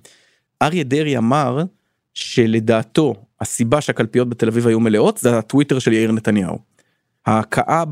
אריה 0.62 0.84
דרעי 0.84 1.18
אמר 1.18 1.62
שלדעתו 2.14 3.14
הסיבה 3.40 3.80
שהקלפיות 3.80 4.28
בתל 4.28 4.48
אביב 4.48 4.66
היו 4.66 4.80
מלאות 4.80 5.18
זה 5.18 5.38
הטוויטר 5.38 5.78
של 5.78 5.92
יאיר 5.92 6.12
נתניהו. 6.12 6.58
ההכאה 7.26 7.84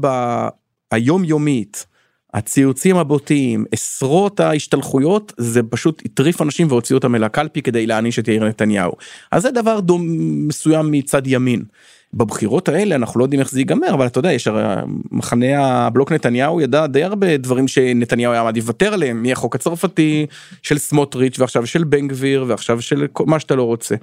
היומיומית 0.90 1.86
הציוצים 2.34 2.96
הבוטים 2.96 3.64
עשרות 3.72 4.40
ההשתלחויות 4.40 5.32
זה 5.36 5.62
פשוט 5.62 6.02
הטריף 6.04 6.42
אנשים 6.42 6.68
והוציא 6.68 6.96
אותם 6.96 7.14
אל 7.14 7.24
הקלפי 7.24 7.62
כדי 7.62 7.86
להעניש 7.86 8.18
את 8.18 8.28
יאיר 8.28 8.44
נתניהו 8.44 8.92
אז 9.32 9.42
זה 9.42 9.50
דבר 9.50 9.80
דום 9.80 10.06
מסוים 10.48 10.90
מצד 10.90 11.22
ימין. 11.26 11.64
בבחירות 12.14 12.68
האלה 12.68 12.94
אנחנו 12.94 13.20
לא 13.20 13.24
יודעים 13.24 13.40
איך 13.40 13.50
זה 13.50 13.60
ייגמר 13.60 13.94
אבל 13.94 14.06
אתה 14.06 14.18
יודע 14.18 14.32
יש 14.32 14.46
הרי 14.46 14.62
מחנה 15.10 15.86
הבלוק 15.86 16.12
נתניהו 16.12 16.60
ידע 16.60 16.86
די 16.86 17.04
הרבה 17.04 17.36
דברים 17.36 17.68
שנתניהו 17.68 18.32
היה 18.32 18.42
מעדיף 18.42 18.64
לוותר 18.64 18.94
עליהם 18.94 19.22
מהחוק 19.22 19.54
הצרפתי 19.54 20.26
של 20.62 20.78
סמוטריץ' 20.78 21.38
ועכשיו 21.38 21.66
של 21.66 21.84
בן 21.84 22.08
גביר 22.08 22.44
ועכשיו 22.48 22.82
של 22.82 23.06
מה 23.26 23.40
שאתה 23.40 23.54
לא 23.54 23.62
רוצה 23.62 23.94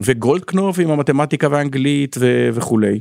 וגולדקנופ 0.00 0.78
עם 0.78 0.90
המתמטיקה 0.90 1.48
והאנגלית 1.50 2.16
וכולי. 2.52 3.00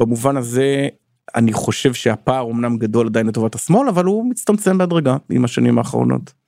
במובן 0.00 0.36
הזה 0.36 0.88
אני 1.34 1.52
חושב 1.52 1.94
שהפער 1.94 2.50
אמנם 2.50 2.76
גדול 2.76 3.06
עדיין 3.06 3.26
לטובת 3.26 3.54
השמאל 3.54 3.88
אבל 3.88 4.04
הוא 4.04 4.30
מצטמצם 4.30 4.78
בהדרגה 4.78 5.16
עם 5.30 5.44
השנים 5.44 5.78
האחרונות. 5.78 6.45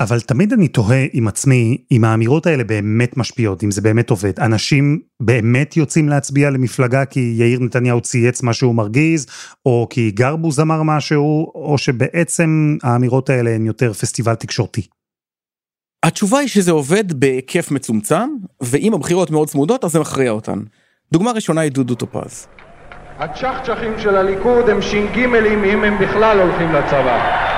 אבל 0.00 0.20
תמיד 0.20 0.52
אני 0.52 0.68
תוהה 0.68 1.04
עם 1.12 1.28
עצמי 1.28 1.78
אם 1.92 2.04
האמירות 2.04 2.46
האלה 2.46 2.64
באמת 2.64 3.16
משפיעות 3.16 3.64
אם 3.64 3.70
זה 3.70 3.80
באמת 3.80 4.10
עובד 4.10 4.40
אנשים 4.40 5.00
באמת 5.20 5.76
יוצאים 5.76 6.08
להצביע 6.08 6.50
למפלגה 6.50 7.04
כי 7.04 7.34
יאיר 7.38 7.60
נתניהו 7.60 8.00
צייץ 8.00 8.42
משהו 8.42 8.72
מרגיז 8.72 9.26
או 9.66 9.86
כי 9.90 10.10
גרבוז 10.10 10.60
אמר 10.60 10.82
משהו 10.82 11.52
או 11.54 11.78
שבעצם 11.78 12.76
האמירות 12.82 13.30
האלה 13.30 13.50
הן 13.50 13.66
יותר 13.66 13.92
פסטיבל 13.92 14.34
תקשורתי. 14.34 14.86
התשובה 16.02 16.38
היא 16.38 16.48
שזה 16.48 16.72
עובד 16.72 17.20
בהיקף 17.20 17.70
מצומצם 17.70 18.28
ואם 18.60 18.94
הבחירות 18.94 19.30
מאוד 19.30 19.48
צמודות 19.48 19.84
אז 19.84 19.92
זה 19.92 20.00
מכריע 20.00 20.30
אותן. 20.30 20.58
דוגמה 21.12 21.32
ראשונה 21.32 21.60
היא 21.60 21.72
דודו 21.72 21.94
טופז. 21.94 22.46
הצ'חצ'חים 23.18 23.92
של 23.98 24.16
הליכוד 24.16 24.68
הם 24.68 24.82
ש"גימלים 24.82 25.64
אם 25.64 25.84
הם 25.84 25.98
בכלל 25.98 26.40
הולכים 26.40 26.72
לצבא. 26.72 27.55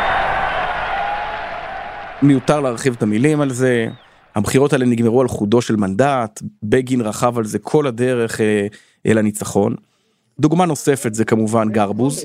מיותר 2.23 2.61
להרחיב 2.61 2.95
את 2.97 3.03
המילים 3.03 3.41
על 3.41 3.51
זה. 3.51 3.89
הבחירות 4.35 4.73
האלה 4.73 4.87
נגמרו 4.87 5.21
על 5.21 5.29
חודו 5.29 5.63
של 5.63 5.77
מנדט, 5.77 6.43
בגין 6.63 7.01
רכב 7.01 7.39
על 7.39 7.45
זה 7.45 7.59
כל 7.59 7.87
הדרך 7.87 8.41
אה, 8.41 8.67
אל 9.07 9.19
הניצחון. 9.19 9.75
דוגמה 10.41 10.67
נוספת 10.67 11.15
זה 11.15 11.25
כמובן 11.25 11.69
גרבוז. 11.69 12.25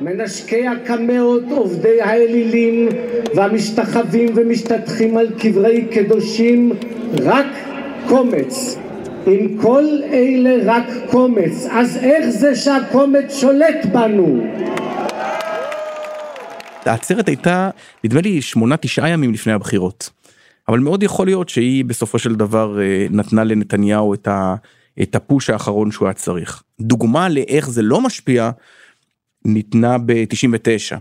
מנשקי 0.00 0.66
הקמאות, 0.66 1.42
עובדי 1.50 2.00
האלילים 2.02 2.88
והמשתחווים 3.34 4.28
ומשתטחים 4.36 5.16
על 5.16 5.26
קברי 5.38 5.86
קדושים, 5.92 6.72
רק 7.22 7.46
קומץ. 8.08 8.76
אם 9.26 9.56
כל 9.62 9.84
אלה 10.12 10.56
רק 10.64 10.84
קומץ, 11.10 11.66
אז 11.70 11.96
איך 11.96 12.28
זה 12.28 12.54
שהקומץ 12.54 13.34
שולט 13.34 13.86
בנו? 13.92 14.42
העצרת 16.84 17.28
הייתה 17.28 17.70
נדמה 18.04 18.20
לי 18.20 18.42
שמונה 18.42 18.76
תשעה 18.76 19.08
ימים 19.08 19.32
לפני 19.32 19.52
הבחירות. 19.52 20.10
אבל 20.68 20.78
מאוד 20.78 21.02
יכול 21.02 21.26
להיות 21.26 21.48
שהיא 21.48 21.84
בסופו 21.84 22.18
של 22.18 22.34
דבר 22.34 22.80
אה, 22.80 23.06
נתנה 23.10 23.44
לנתניהו 23.44 24.14
את, 24.14 25.14
הפוש 25.14 25.50
האחרון 25.50 25.90
שהוא 25.90 26.08
היה 26.08 26.14
צריך. 26.14 26.62
דוגמה 26.80 27.28
לאיך 27.28 27.70
זה 27.70 27.82
לא 27.82 28.00
משפיע 28.00 28.50
ניתנה 29.44 29.98
ב-99 29.98 30.96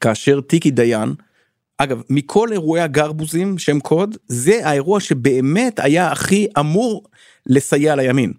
כאשר 0.00 0.40
טיקי 0.40 0.70
דיין 0.70 1.14
אגב 1.78 2.02
מכל 2.10 2.52
אירועי 2.52 2.82
הגרבוזים 2.82 3.58
שם 3.58 3.80
קוד 3.80 4.16
זה 4.26 4.60
האירוע 4.68 5.00
שבאמת 5.00 5.80
היה 5.80 6.12
הכי 6.12 6.46
אמור 6.58 7.04
לסייע 7.46 7.96
לימין. 7.96 8.32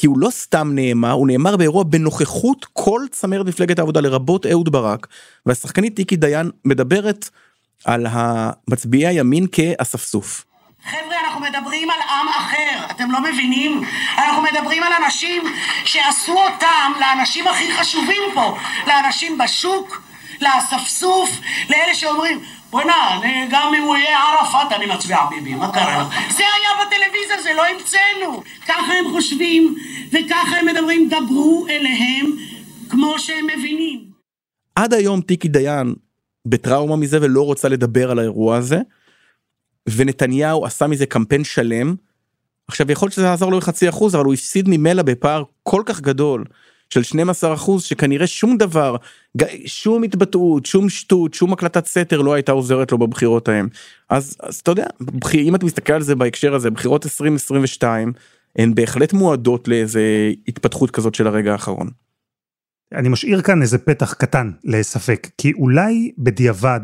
כי 0.00 0.06
הוא 0.06 0.18
לא 0.18 0.30
סתם 0.30 0.70
נאמר, 0.74 1.10
הוא 1.10 1.26
נאמר 1.26 1.56
באירוע 1.56 1.84
בנוכחות 1.84 2.66
כל 2.72 3.00
צמרת 3.10 3.46
מפלגת 3.46 3.78
העבודה 3.78 4.00
לרבות 4.00 4.46
אהוד 4.46 4.72
ברק, 4.72 5.06
והשחקנית 5.46 5.96
טיקי 5.96 6.16
דיין 6.16 6.50
מדברת 6.64 7.28
על 7.84 8.06
מצביעי 8.68 9.06
הימין 9.06 9.46
כאספסוף. 9.52 10.44
חבר'ה, 10.84 11.16
אנחנו 11.24 11.40
מדברים 11.40 11.90
על 11.90 12.00
עם 12.00 12.28
אחר, 12.28 12.86
אתם 12.90 13.10
לא 13.10 13.20
מבינים? 13.20 13.82
אנחנו 14.18 14.42
מדברים 14.42 14.82
על 14.82 14.92
אנשים 15.04 15.42
שעשו 15.84 16.32
אותם 16.32 16.92
לאנשים 17.00 17.48
הכי 17.48 17.72
חשובים 17.72 18.22
פה, 18.34 18.56
לאנשים 18.86 19.38
בשוק, 19.38 20.02
לאספסוף, 20.40 21.30
לאלה 21.70 21.94
שאומרים, 21.94 22.40
בוא'נה, 22.70 23.20
גם 23.50 23.72
אם 23.78 23.82
הוא 23.82 23.96
יהיה 23.96 24.18
ערפאת 24.18 24.72
אני 24.72 24.86
מצביע 24.86 25.18
ביבי, 25.30 25.54
מה 25.54 25.72
קרה 25.72 26.02
לך? 26.02 26.32
זה 26.36 26.42
היה 26.42 26.86
בטלוויזיה, 26.86 27.42
זה 27.42 27.50
לא 27.56 27.62
המצאנו. 27.66 28.42
ככה 28.66 28.92
הם 28.92 29.10
חושבים, 29.12 29.74
וככה 30.08 30.56
הם 30.60 30.66
מדברים, 30.66 31.08
דברו 31.08 31.66
אליהם 31.70 32.26
כמו 32.88 33.18
שהם 33.18 33.46
מבינים. 33.46 34.04
עד 34.74 34.94
היום 34.94 35.20
טיקי 35.20 35.48
דיין 35.48 35.94
בטראומה 36.46 36.96
מזה 36.96 37.18
ולא 37.22 37.42
רוצה 37.42 37.68
לדבר 37.68 38.10
על 38.10 38.18
האירוע 38.18 38.56
הזה, 38.56 38.78
ונתניהו 39.88 40.64
עשה 40.64 40.86
מזה 40.86 41.06
קמפיין 41.06 41.44
שלם. 41.44 41.94
עכשיו 42.68 42.92
יכול 42.92 43.06
להיות 43.06 43.14
שזה 43.14 43.26
יעזור 43.26 43.52
לו 43.52 43.60
חצי 43.60 43.88
אחוז 43.88 44.14
אבל 44.14 44.24
הוא 44.24 44.34
הפסיד 44.34 44.68
ממילא 44.68 45.02
בפער 45.02 45.42
כל 45.62 45.82
כך 45.86 46.00
גדול 46.00 46.44
של 46.90 47.02
12 47.02 47.54
אחוז 47.54 47.82
שכנראה 47.82 48.26
שום 48.26 48.56
דבר 48.56 48.96
שום 49.66 50.02
התבטאות 50.02 50.66
שום 50.66 50.88
שטות 50.88 51.34
שום 51.34 51.52
הקלטת 51.52 51.86
סתר 51.86 52.20
לא 52.20 52.34
הייתה 52.34 52.52
עוזרת 52.52 52.92
לו 52.92 52.98
בבחירות 52.98 53.48
ההם 53.48 53.68
אז 54.10 54.36
אז 54.40 54.56
אתה 54.56 54.70
יודע 54.70 54.86
אם 55.34 55.54
אתה 55.54 55.66
מסתכל 55.66 55.92
על 55.92 56.02
זה 56.02 56.14
בהקשר 56.14 56.54
הזה 56.54 56.70
בחירות 56.70 57.06
2022 57.06 58.12
הן 58.58 58.74
בהחלט 58.74 59.12
מועדות 59.12 59.68
לאיזה 59.68 60.32
התפתחות 60.48 60.90
כזאת 60.90 61.14
של 61.14 61.26
הרגע 61.26 61.52
האחרון. 61.52 61.88
אני 62.94 63.08
משאיר 63.08 63.42
כאן 63.42 63.62
איזה 63.62 63.78
פתח 63.78 64.12
קטן 64.12 64.50
לספק 64.64 65.28
כי 65.38 65.52
אולי 65.52 66.12
בדיעבד 66.18 66.80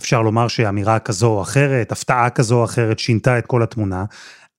אפשר 0.00 0.22
לומר 0.22 0.48
שאמירה 0.48 0.98
כזו 0.98 1.26
או 1.26 1.42
אחרת 1.42 1.92
הפתעה 1.92 2.30
כזו 2.30 2.58
או 2.58 2.64
אחרת 2.64 2.98
שינתה 2.98 3.38
את 3.38 3.46
כל 3.46 3.62
התמונה 3.62 4.04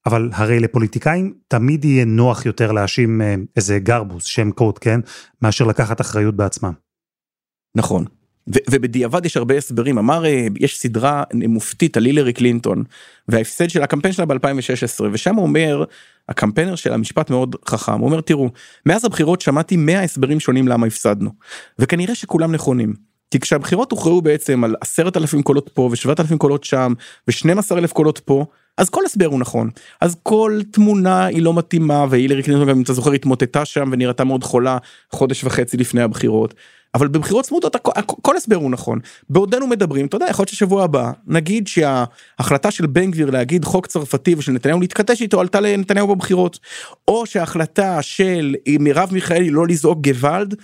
אבל 0.06 0.30
הרי 0.32 0.60
לפוליטיקאים 0.60 1.34
תמיד 1.48 1.84
יהיה 1.84 2.04
נוח 2.04 2.46
יותר 2.46 2.72
להאשים 2.72 3.22
אה, 3.22 3.34
איזה 3.56 3.78
גרבוס, 3.78 4.24
שם 4.24 4.50
קוד, 4.50 4.78
כן? 4.78 5.00
מאשר 5.42 5.64
לקחת 5.64 6.00
אחריות 6.00 6.36
בעצמם. 6.36 6.72
נכון. 7.76 8.04
ו- 8.48 8.64
ובדיעבד 8.70 9.26
יש 9.26 9.36
הרבה 9.36 9.56
הסברים 9.56 9.98
אמר 9.98 10.26
אה, 10.26 10.46
יש 10.60 10.78
סדרה 10.78 11.22
מופתית 11.34 11.96
על 11.96 12.04
הילרי 12.04 12.32
קלינטון 12.32 12.84
וההפסד 13.28 13.70
של 13.70 13.82
הקמפיין 13.82 14.12
שלה 14.12 14.24
ב2016 14.24 15.02
ושם 15.12 15.34
הוא 15.34 15.42
אומר 15.42 15.84
הקמפיינר 16.28 16.74
של 16.74 16.92
המשפט 16.92 17.30
מאוד 17.30 17.56
חכם 17.66 17.92
הוא 17.92 18.06
אומר 18.06 18.20
תראו 18.20 18.50
מאז 18.86 19.04
הבחירות 19.04 19.40
שמעתי 19.40 19.76
100 19.76 20.02
הסברים 20.02 20.40
שונים 20.40 20.68
למה 20.68 20.86
הפסדנו 20.86 21.30
וכנראה 21.78 22.14
שכולם 22.14 22.52
נכונים 22.52 23.09
כי 23.30 23.40
כשהבחירות 23.40 23.90
הוכרעו 23.90 24.22
בעצם 24.22 24.64
על 24.64 24.74
עשרת 24.80 25.16
אלפים 25.16 25.42
קולות 25.42 25.70
פה 25.74 25.88
ושבעת 25.92 26.20
אלפים 26.20 26.38
קולות 26.38 26.64
שם 26.64 26.92
ושנים 27.28 27.58
עשר 27.58 27.78
אלף 27.78 27.92
קולות 27.92 28.18
פה 28.18 28.44
אז 28.76 28.90
כל 28.90 29.04
הסבר 29.04 29.26
הוא 29.26 29.40
נכון 29.40 29.70
אז 30.00 30.16
כל 30.22 30.60
תמונה 30.70 31.24
היא 31.24 31.42
לא 31.42 31.54
מתאימה 31.54 32.06
והילרי 32.10 32.42
קלינטון 32.42 32.68
גם 32.68 32.76
אם 32.76 32.82
אתה 32.82 32.92
זוכר 32.92 33.12
התמוטטה 33.12 33.64
שם 33.64 33.88
ונראתה 33.92 34.24
מאוד 34.24 34.44
חולה 34.44 34.78
חודש 35.10 35.44
וחצי 35.44 35.76
לפני 35.76 36.02
הבחירות. 36.02 36.54
אבל 36.94 37.08
בבחירות 37.08 37.44
צמודות 37.44 37.76
כל 38.22 38.36
הסבר 38.36 38.56
הוא 38.56 38.70
נכון 38.70 38.98
בעודנו 39.30 39.66
מדברים 39.66 40.06
אתה 40.06 40.16
יודע 40.16 40.26
יכול 40.30 40.42
להיות 40.42 40.48
ששבוע 40.48 40.84
הבא 40.84 41.12
נגיד 41.26 41.66
שההחלטה 41.66 42.70
של 42.70 42.86
בן 42.86 43.10
גביר 43.10 43.30
להגיד 43.30 43.64
חוק 43.64 43.86
צרפתי 43.86 44.34
ושל 44.34 44.52
נתניהו 44.52 44.80
להתכתש 44.80 45.22
איתו 45.22 45.40
עלתה 45.40 45.60
לנתניהו 45.60 46.14
בבחירות 46.14 46.58
או 47.08 47.26
שההחלטה 47.26 48.02
של 48.02 48.54
מרב 48.80 49.08
מיכאלי 49.12 49.50
לא 49.50 49.66
לזעוק 49.66 49.98
גוואלד 50.00 50.54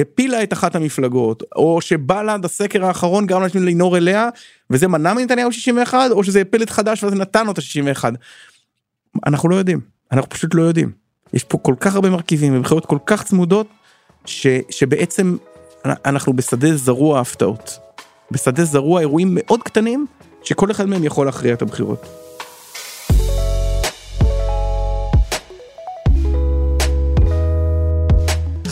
הפילה 0.00 0.42
את 0.42 0.52
אחת 0.52 0.76
המפלגות 0.76 1.42
או 1.56 1.80
שבל"ד 1.80 2.44
הסקר 2.44 2.84
האחרון 2.84 3.26
גרם 3.26 3.40
לאנשים 3.40 3.64
לנור 3.64 3.96
אליה 3.96 4.28
וזה 4.70 4.88
מנע 4.88 5.14
מנתניהו 5.14 5.52
61 5.52 6.10
או 6.10 6.24
שזה 6.24 6.40
הפיל 6.40 6.62
את 6.62 6.70
חדש 6.70 7.04
וזה 7.04 7.16
נתן 7.16 7.46
לו 7.46 7.52
את 7.52 7.58
ה-61. 7.58 8.04
אנחנו 9.26 9.48
לא 9.48 9.56
יודעים 9.56 9.80
אנחנו 10.12 10.30
פשוט 10.30 10.54
לא 10.54 10.62
יודעים 10.62 10.92
יש 11.32 11.44
פה 11.44 11.58
כל 11.58 11.74
כך 11.80 11.94
הרבה 11.94 12.10
מרכיבים 12.10 12.58
ובחירות 12.58 12.86
כל 12.86 12.98
כך 13.06 13.22
צמודות 13.22 13.66
ש, 14.24 14.46
שבעצם 14.70 15.36
אנחנו 15.84 16.32
בשדה 16.32 16.76
זרוע 16.76 17.20
הפתעות. 17.20 17.78
בשדה 18.30 18.64
זרוע 18.64 19.00
אירועים 19.00 19.28
מאוד 19.32 19.62
קטנים 19.62 20.06
שכל 20.44 20.70
אחד 20.70 20.86
מהם 20.86 21.04
יכול 21.04 21.26
להכריע 21.26 21.54
את 21.54 21.62
הבחירות. 21.62 22.21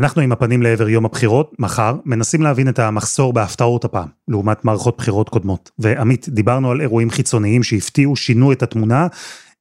אנחנו 0.00 0.22
עם 0.22 0.32
הפנים 0.32 0.62
לעבר 0.62 0.88
יום 0.88 1.04
הבחירות, 1.04 1.52
מחר, 1.58 1.96
מנסים 2.04 2.42
להבין 2.42 2.68
את 2.68 2.78
המחסור 2.78 3.32
בהפתעות 3.32 3.84
הפעם, 3.84 4.08
לעומת 4.28 4.64
מערכות 4.64 4.96
בחירות 4.96 5.28
קודמות. 5.28 5.70
ועמית, 5.78 6.28
דיברנו 6.28 6.70
על 6.70 6.80
אירועים 6.80 7.10
חיצוניים 7.10 7.62
שהפתיעו, 7.62 8.16
שינו 8.16 8.52
את 8.52 8.62
התמונה, 8.62 9.06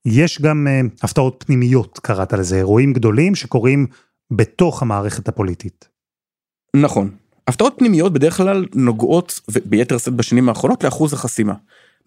יש 0.06 0.42
גם 0.42 0.68
uh, 0.68 1.04
הפתעות 1.04 1.44
פנימיות, 1.48 2.00
קראת 2.04 2.34
לזה, 2.34 2.58
אירועים 2.58 2.94
גדולים 2.94 3.36
שקורים 3.36 3.88
בתוך 4.32 4.82
המערכת 4.82 5.28
הפוליטית. 5.28 5.88
נכון. 6.76 7.10
הפתעות 7.48 7.76
פנימיות 7.78 8.14
בדרך 8.14 8.38
כלל 8.38 8.66
נוגעות, 8.76 9.40
ביתר 9.66 9.98
שאת 9.98 10.14
בשנים 10.14 10.50
האחרונות, 10.50 10.84
לאחוז 10.84 11.14
החסימה. 11.14 11.54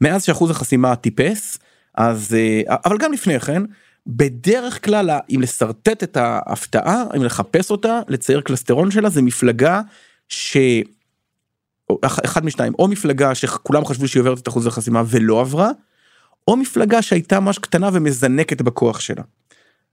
מאז 0.01 0.25
שאחוז 0.25 0.51
החסימה 0.51 0.97
טיפס, 0.97 1.59
אז, 1.95 2.37
uh, 2.69 2.75
אבל 2.85 2.99
גם 2.99 3.13
לפני 3.13 3.41
כן, 3.41 3.63
בדרך 4.07 4.85
כלל 4.85 5.11
אם 5.35 5.41
לשרטט 5.41 6.03
את 6.03 6.17
ההפתעה, 6.17 7.05
אם 7.17 7.25
לחפש 7.25 7.71
אותה, 7.71 8.01
לצייר 8.09 8.41
קלסטרון 8.41 8.91
שלה, 8.91 9.11
זה 9.11 9.23
מפלגה 9.23 9.81
ש... 10.29 10.57
אחד 12.07 12.45
משניים, 12.45 12.73
או 12.79 12.89
מפלגה 12.89 13.35
שכולם 13.35 13.85
חשבו 13.85 14.09
שהיא 14.09 14.21
עוברת 14.21 14.39
את 14.39 14.49
אחוז 14.49 14.67
החסימה 14.67 15.03
ולא 15.07 15.41
עברה, 15.41 15.71
או 16.49 16.57
מפלגה 16.57 17.03
שהייתה 17.03 17.41
ממש 17.41 17.59
קטנה 17.59 17.91
ומזנקת 17.93 18.63
בכוח 18.63 19.01
שלה. 19.01 19.23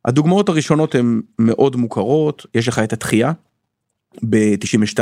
הדוגמאות 0.06 0.50
הראשונות 0.50 0.96
הן 0.96 1.22
מאוד 1.39 1.75
מוכרות, 1.75 2.46
יש 2.56 2.68
לך 2.68 2.80
את 2.80 2.94
התחייה 2.94 3.32
ב-92, 4.30 5.00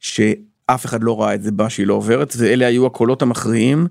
שאף 0.00 0.86
אחד 0.86 1.02
לא 1.02 1.22
ראה 1.22 1.34
את 1.34 1.42
זה 1.42 1.52
בה 1.52 1.70
שהיא 1.70 1.86
לא 1.86 1.94
עוברת, 1.94 2.34
ואלה 2.38 2.66
היו 2.66 2.86
הקולות 2.86 3.22
המכריעים. 3.22 3.86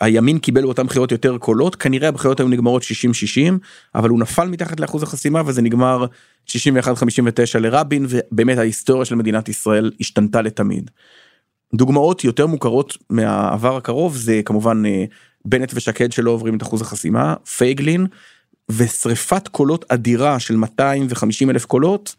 הימין 0.00 0.38
קיבל 0.38 0.62
באותן 0.62 0.86
בחירות 0.86 1.12
יותר 1.12 1.38
קולות, 1.38 1.76
כנראה 1.76 2.08
הבחירות 2.08 2.40
היו 2.40 2.48
נגמרות 2.48 2.82
60-60, 2.82 2.86
אבל 3.94 4.08
הוא 4.08 4.18
נפל 4.18 4.48
מתחת 4.48 4.80
לאחוז 4.80 5.02
החסימה 5.02 5.42
וזה 5.46 5.62
נגמר 5.62 6.06
61-59 6.48 6.52
לרבין, 7.60 8.06
ובאמת 8.08 8.58
ההיסטוריה 8.58 9.04
של 9.04 9.14
מדינת 9.14 9.48
ישראל 9.48 9.90
השתנתה 10.00 10.42
לתמיד. 10.42 10.90
דוגמאות 11.74 12.24
יותר 12.24 12.46
מוכרות 12.46 12.96
מהעבר 13.10 13.76
הקרוב 13.76 14.16
זה 14.16 14.40
כמובן 14.44 14.82
אה, 14.86 15.04
בנט 15.44 15.72
ושקד 15.74 16.12
שלא 16.12 16.30
עוברים 16.30 16.56
את 16.56 16.62
אחוז 16.62 16.82
החסימה, 16.82 17.34
פייגלין 17.56 18.06
ושריפת 18.68 19.48
קולות 19.48 19.84
אדירה 19.88 20.38
של 20.38 20.56
250 20.56 21.50
אלף 21.50 21.64
קולות 21.64 22.16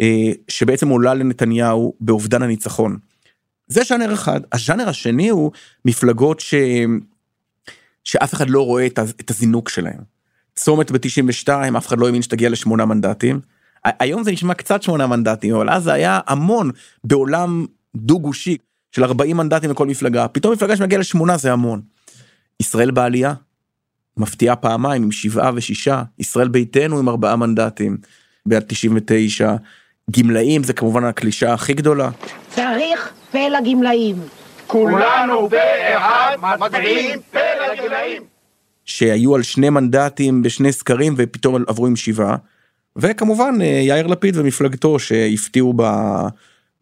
אה, 0.00 0.32
שבעצם 0.48 0.88
עולה 0.88 1.14
לנתניהו 1.14 1.94
באובדן 2.00 2.42
הניצחון. 2.42 2.96
זה 3.68 3.80
ז'אנר 3.88 4.14
אחד. 4.14 4.40
הז'אנר 4.52 4.88
השני 4.88 5.28
הוא 5.28 5.52
מפלגות 5.84 6.40
ש... 6.40 6.54
שאף 8.04 8.34
אחד 8.34 8.50
לא 8.50 8.62
רואה 8.62 8.86
את 8.86 9.30
הזינוק 9.30 9.68
שלהם. 9.68 10.16
צומת 10.56 10.90
ב-92 10.90 11.48
אף 11.76 11.86
אחד 11.86 11.98
לא 11.98 12.06
האמין 12.06 12.22
שתגיע 12.22 12.50
לשמונה 12.50 12.84
מנדטים. 12.84 13.40
היום 13.84 14.24
זה 14.24 14.32
נשמע 14.32 14.54
קצת 14.54 14.82
שמונה 14.82 15.06
מנדטים 15.06 15.54
אבל 15.54 15.70
אז 15.70 15.82
זה 15.82 15.92
היה 15.92 16.20
המון 16.26 16.70
בעולם 17.04 17.66
דו 17.96 18.20
גושי 18.20 18.56
של 18.92 19.04
40 19.04 19.36
מנדטים 19.36 19.70
לכל 19.70 19.86
מפלגה 19.86 20.28
פתאום 20.28 20.52
מפלגה 20.52 20.76
שמגיעה 20.76 21.00
לשמונה 21.00 21.36
זה 21.36 21.52
המון. 21.52 21.80
ישראל 22.60 22.90
בעלייה, 22.90 23.34
מפתיעה 24.16 24.56
פעמיים 24.56 25.02
עם 25.02 25.12
שבעה 25.12 25.50
ושישה, 25.54 26.02
ישראל 26.18 26.48
ביתנו 26.48 26.98
עם 26.98 27.08
ארבעה 27.08 27.36
מנדטים 27.36 27.96
בעד 28.46 28.64
99, 28.68 29.54
גמלאים 30.10 30.64
זה 30.64 30.72
כמובן 30.72 31.04
הקלישה 31.04 31.52
הכי 31.52 31.74
גדולה. 31.74 32.10
צריך 32.48 33.12
פה 33.36 33.48
לגמלאים. 33.48 34.16
כולנו 34.66 35.48
באחד 35.48 36.36
מצביעים 36.60 37.20
פה 37.32 37.38
לגמלאים. 37.72 38.22
שהיו 38.84 39.34
על 39.34 39.42
שני 39.42 39.70
מנדטים 39.70 40.42
בשני 40.42 40.72
סקרים 40.72 41.14
ופתאום 41.16 41.62
עברו 41.66 41.86
עם 41.86 41.96
שבעה. 41.96 42.36
וכמובן 42.96 43.54
אה, 43.60 43.66
יאיר 43.66 44.06
לפיד 44.06 44.36
ומפלגתו 44.36 44.98
שהפתיעו 44.98 45.74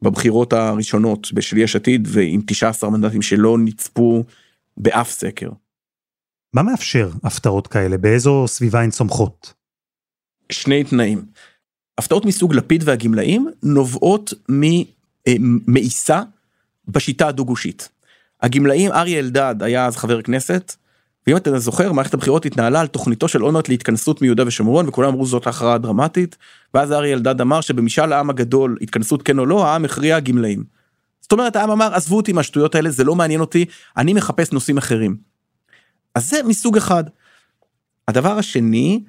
בבחירות 0.02 0.52
הראשונות 0.52 1.32
בשל 1.32 1.58
יש 1.58 1.76
עתיד 1.76 2.08
ועם 2.10 2.40
19 2.46 2.90
מנדטים 2.90 3.22
שלא 3.22 3.58
נצפו 3.58 4.24
באף 4.76 5.10
סקר. 5.10 5.48
מה 6.54 6.62
מאפשר 6.62 7.10
הפתעות 7.24 7.66
כאלה? 7.66 7.96
באיזו 7.96 8.44
סביבה 8.48 8.80
הן 8.80 8.90
צומחות? 8.90 9.52
שני 10.52 10.84
תנאים. 10.84 11.24
הפתעות 11.98 12.24
מסוג 12.24 12.54
לפיד 12.54 12.82
והגמלאים 12.86 13.48
נובעות 13.62 14.34
ממאיסה 15.28 16.22
בשיטה 16.88 17.28
הדו-גושית. 17.28 17.88
הגמלאים, 18.42 18.92
אריה 18.92 19.18
אלדד 19.18 19.54
היה 19.60 19.86
אז 19.86 19.96
חבר 19.96 20.22
כנסת, 20.22 20.74
ואם 21.26 21.36
אתה 21.36 21.58
זוכר, 21.58 21.92
מערכת 21.92 22.14
הבחירות 22.14 22.46
התנהלה 22.46 22.80
על 22.80 22.86
תוכניתו 22.86 23.28
של 23.28 23.42
אולמרט 23.42 23.68
להתכנסות 23.68 24.22
מיהודה 24.22 24.42
ושומרון, 24.46 24.88
וכולם 24.88 25.08
אמרו 25.08 25.26
זאת 25.26 25.46
הכרעה 25.46 25.78
דרמטית, 25.78 26.36
ואז 26.74 26.92
אריה 26.92 27.14
אלדד 27.14 27.40
אמר 27.40 27.60
שבמשאל 27.60 28.12
העם 28.12 28.30
הגדול, 28.30 28.76
התכנסות 28.80 29.22
כן 29.22 29.38
או 29.38 29.46
לא, 29.46 29.66
העם 29.66 29.84
הכריע 29.84 30.16
הגמלאים. 30.16 30.64
זאת 31.20 31.32
אומרת, 31.32 31.56
העם 31.56 31.70
אמר, 31.70 31.94
עזבו 31.94 32.16
אותי 32.16 32.32
מהשטויות 32.32 32.74
האלה, 32.74 32.90
זה 32.90 33.04
לא 33.04 33.14
מעניין 33.14 33.40
אותי, 33.40 33.64
אני 33.96 34.12
מחפש 34.12 34.52
נושאים 34.52 34.78
אחרים. 34.78 35.16
אז 36.14 36.30
זה 36.30 36.40
מסוג 36.42 36.76
אחד. 36.76 37.04
הדבר 38.08 38.38
השני, 38.38 39.04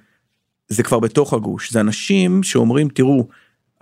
זה 0.67 0.83
כבר 0.83 0.99
בתוך 0.99 1.33
הגוש, 1.33 1.71
זה 1.71 1.79
אנשים 1.79 2.43
שאומרים, 2.43 2.89
תראו, 2.89 3.27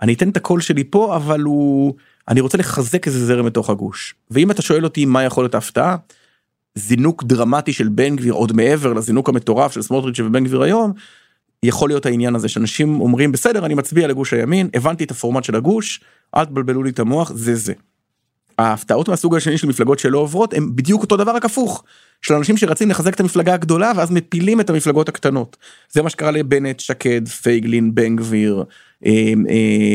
אני 0.02 0.14
אתן 0.14 0.28
את 0.28 0.36
הקול 0.36 0.60
שלי 0.60 0.84
פה, 0.84 1.16
אבל 1.16 1.40
הוא, 1.40 1.94
אני 2.28 2.40
רוצה 2.40 2.58
לחזק 2.58 3.06
איזה 3.06 3.26
זרם 3.26 3.46
בתוך 3.46 3.70
הגוש. 3.70 4.14
ואם 4.30 4.50
אתה 4.50 4.62
שואל 4.62 4.84
אותי 4.84 5.04
מה 5.04 5.22
יכול 5.22 5.44
להיות 5.44 5.54
ההפתעה, 5.54 5.96
זינוק 6.74 7.24
דרמטי 7.24 7.72
של 7.72 7.88
בן 7.88 8.16
גביר, 8.16 8.32
עוד 8.32 8.52
מעבר 8.52 8.92
לזינוק 8.92 9.28
המטורף 9.28 9.72
של 9.72 9.82
סמוטריץ' 9.82 10.20
ובן 10.20 10.44
גביר 10.44 10.62
היום, 10.62 10.92
יכול 11.62 11.88
להיות 11.88 12.06
העניין 12.06 12.34
הזה 12.34 12.48
שאנשים 12.48 13.00
אומרים 13.00 13.32
בסדר 13.32 13.66
אני 13.66 13.74
מצביע 13.74 14.06
לגוש 14.06 14.32
הימין 14.32 14.68
הבנתי 14.74 15.04
את 15.04 15.10
הפורמט 15.10 15.44
של 15.44 15.56
הגוש 15.56 16.00
אל 16.36 16.44
תבלבלו 16.44 16.82
לי 16.82 16.90
את 16.90 16.98
המוח 16.98 17.32
זה 17.34 17.54
זה. 17.54 17.72
ההפתעות 18.58 19.08
מהסוג 19.08 19.34
השני 19.34 19.58
של 19.58 19.66
מפלגות 19.66 19.98
שלא 19.98 20.18
עוברות 20.18 20.54
הם 20.54 20.76
בדיוק 20.76 21.02
אותו 21.02 21.16
דבר 21.16 21.36
רק 21.36 21.44
הפוך 21.44 21.84
של 22.22 22.34
אנשים 22.34 22.56
שרצים 22.56 22.90
לחזק 22.90 23.14
את 23.14 23.20
המפלגה 23.20 23.54
הגדולה 23.54 23.92
ואז 23.96 24.10
מפילים 24.10 24.60
את 24.60 24.70
המפלגות 24.70 25.08
הקטנות 25.08 25.56
זה 25.92 26.02
מה 26.02 26.10
שקרה 26.10 26.30
לבנט 26.30 26.80
שקד 26.80 27.28
פייגלין 27.28 27.94
בן 27.94 28.16
גביר 28.16 28.64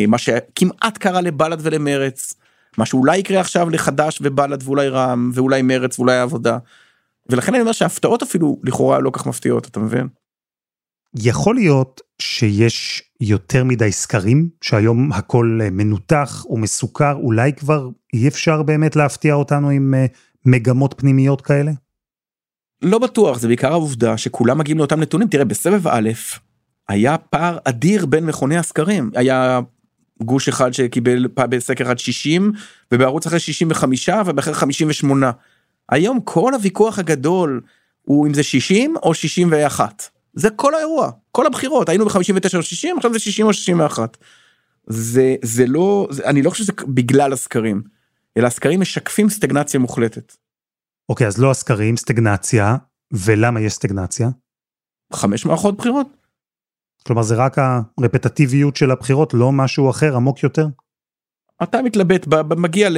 מה 0.08 0.18
שכמעט 0.18 0.98
קרה 0.98 1.22
לבל"ד 1.22 1.58
ולמרץ 1.62 2.34
מה 2.78 2.86
שאולי 2.86 3.18
יקרה 3.18 3.40
עכשיו 3.40 3.70
לחד"ש 3.70 4.20
ובל"ד 4.22 4.64
ואולי 4.64 4.90
רע"מ 4.90 5.32
ואולי 5.34 5.62
מרץ 5.62 6.00
ואולי 6.00 6.16
העבודה. 6.16 6.58
ולכן 7.30 7.54
אני 7.54 7.62
אומר 7.62 7.72
שההפתעות 7.72 8.24
אפילו 8.24 8.60
לכאורה 8.64 9.00
לא 9.00 9.12
כך 9.14 9.28
מפתיעות 9.28 9.68
אתה 9.68 9.80
מבין. 9.80 10.08
יכול 11.16 11.56
להיות 11.56 12.02
שיש 12.22 13.04
יותר 13.22 13.64
מדי 13.64 13.92
סקרים, 13.92 14.50
שהיום 14.62 15.12
הכל 15.14 15.60
אה, 15.64 15.70
מנותח 15.70 16.46
ומסוכר, 16.50 17.14
אולי 17.14 17.54
כבר 17.54 17.90
אי 18.14 18.28
אפשר 18.28 18.64
באמת 18.64 18.96
להפתיע 18.96 19.34
אותנו 19.34 19.70
עם 19.70 19.94
אה, 19.94 20.06
מגמות 20.46 20.96
פנימיות 20.98 21.42
כאלה? 21.42 21.72
לא 22.82 23.00
בטוח, 23.00 23.40
זה 23.40 23.48
בעיקר 23.48 23.72
העובדה 23.72 24.18
שכולם 24.18 24.58
מגיעים 24.58 24.78
לאותם 24.78 25.00
נתונים. 25.00 25.28
תראה, 25.28 25.46
בסבב 25.46 25.88
א', 25.88 26.10
היה 26.90 27.18
פער 27.18 27.58
אדיר 27.64 28.06
בין 28.06 28.26
מכוני 28.26 28.58
הסקרים. 28.58 29.12
היה 29.16 29.60
גוש 30.24 30.48
אחד 30.48 30.74
שקיבל 30.74 31.28
בסקר 31.28 31.84
אחד 31.84 32.00
60, 32.00 32.52
ובערוץ 32.92 33.28
אחרי 33.28 33.40
65, 33.40 34.10
ובאחר 34.26 34.54
58. 34.54 35.32
היום 35.90 36.20
כל 36.24 36.54
הוויכוח 36.54 37.00
הגדול 37.00 37.62
הוא 38.02 38.28
אם 38.28 38.34
זה 38.34 38.44
60 38.44 38.96
או 39.04 39.14
61. 39.14 40.04
זה 40.34 40.50
כל 40.50 40.76
האירוע, 40.76 41.12
כל 41.32 41.46
הבחירות, 41.46 41.90
היינו 41.90 42.06
ב-59 42.06 42.58
או 42.58 42.62
60, 42.64 42.98
עכשיו 42.98 43.14
זה 43.14 43.20
60 43.20 43.46
או 43.46 43.54
61. 43.54 44.18
זה, 44.88 45.36
זה 45.44 45.66
לא, 45.68 46.08
זה, 46.12 46.26
אני 46.26 46.42
לא 46.42 46.50
חושב 46.50 46.64
שזה 46.64 46.74
בגלל 46.88 47.34
הסקרים, 47.34 47.82
אלא 48.38 48.48
הסקרים 48.48 48.82
משקפים 48.82 49.30
סטגנציה 49.30 49.80
מוחלטת. 49.80 50.34
אוקיי, 51.10 51.28
אז 51.28 51.38
לא 51.38 51.52
הסקרים, 51.52 51.98
סטגנציה, 51.98 52.76
ולמה 53.12 53.62
יש 53.62 53.74
סטגנציה? 53.74 54.30
חמש 55.14 55.46
מערכות 55.46 55.78
בחירות. 55.78 56.19
כלומר 57.08 57.22
זה 57.22 57.36
רק 57.36 57.58
הרפטטיביות 57.98 58.76
של 58.76 58.92
הבחירות, 58.92 59.34
לא 59.34 59.52
משהו 59.52 59.90
אחר 59.90 60.16
עמוק 60.16 60.44
יותר? 60.44 60.68
אתה 61.64 61.82
מתלבט, 61.82 62.28
מגיע 62.58 62.90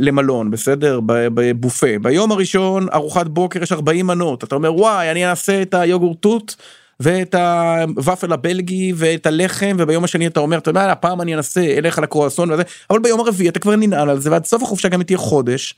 למלון, 0.00 0.50
בסדר? 0.50 1.00
בבופה. 1.06 1.98
ביום 2.02 2.32
הראשון 2.32 2.86
ארוחת 2.92 3.26
בוקר 3.26 3.62
יש 3.62 3.72
40 3.72 4.06
מנות, 4.06 4.44
אתה 4.44 4.54
אומר 4.54 4.74
וואי 4.74 5.10
אני 5.10 5.26
אעשה 5.26 5.62
את 5.62 5.74
היוגורט 5.74 6.22
תות 6.22 6.56
ואת 7.00 7.34
הוואפל 7.34 8.32
הבלגי 8.32 8.92
ואת 8.96 9.26
הלחם 9.26 9.76
וביום 9.78 10.04
השני 10.04 10.26
אתה 10.26 10.40
אומר 10.40 10.58
אתה 10.58 10.70
יודע 10.70 10.92
הפעם 10.92 11.20
אני 11.20 11.34
אנסה 11.34 11.60
אלך 11.60 11.98
על 11.98 12.04
הקרואסון 12.04 12.50
וזה 12.50 12.62
אבל 12.90 12.98
ביום 12.98 13.20
הרביעי 13.20 13.48
אתה 13.48 13.58
כבר 13.58 13.76
ננעל 13.76 14.10
על 14.10 14.20
זה 14.20 14.30
ועד 14.30 14.44
סוף 14.44 14.62
החופשה 14.62 14.88
גם 14.88 15.02
תהיה 15.02 15.18
חודש. 15.18 15.74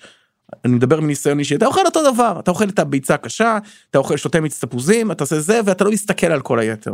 אני 0.64 0.74
מדבר 0.74 1.00
מניסיון 1.00 1.38
אישי 1.38 1.54
אתה 1.54 1.66
אוכל 1.66 1.86
אותו 1.86 2.12
דבר 2.12 2.36
אתה 2.38 2.50
אוכל 2.50 2.68
את 2.68 2.78
הביצה 2.78 3.14
הקשה 3.14 3.58
אתה 3.90 3.98
אוכל 3.98 4.16
שותה 4.16 4.40
מיץ 4.40 4.64
אתה 5.10 5.24
עושה 5.24 5.40
זה 5.40 5.60
ואתה 5.64 5.84
לא 5.84 5.90
מסתכל 5.90 6.26
על 6.26 6.40
כל 6.40 6.58
היתר. 6.58 6.92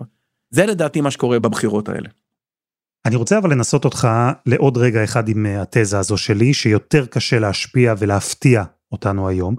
זה 0.52 0.66
לדעתי 0.66 1.00
מה 1.00 1.10
שקורה 1.10 1.38
בבחירות 1.38 1.88
האלה. 1.88 2.08
אני 3.06 3.16
רוצה 3.16 3.38
אבל 3.38 3.52
לנסות 3.52 3.84
אותך 3.84 4.08
לעוד 4.46 4.76
רגע 4.76 5.04
אחד 5.04 5.28
עם 5.28 5.46
התזה 5.46 5.98
הזו 5.98 6.16
שלי 6.16 6.54
שיותר 6.54 7.06
קשה 7.06 7.38
להשפיע 7.38 7.94
ולהפתיע 7.98 8.64
אותנו 8.92 9.28
היום. 9.28 9.56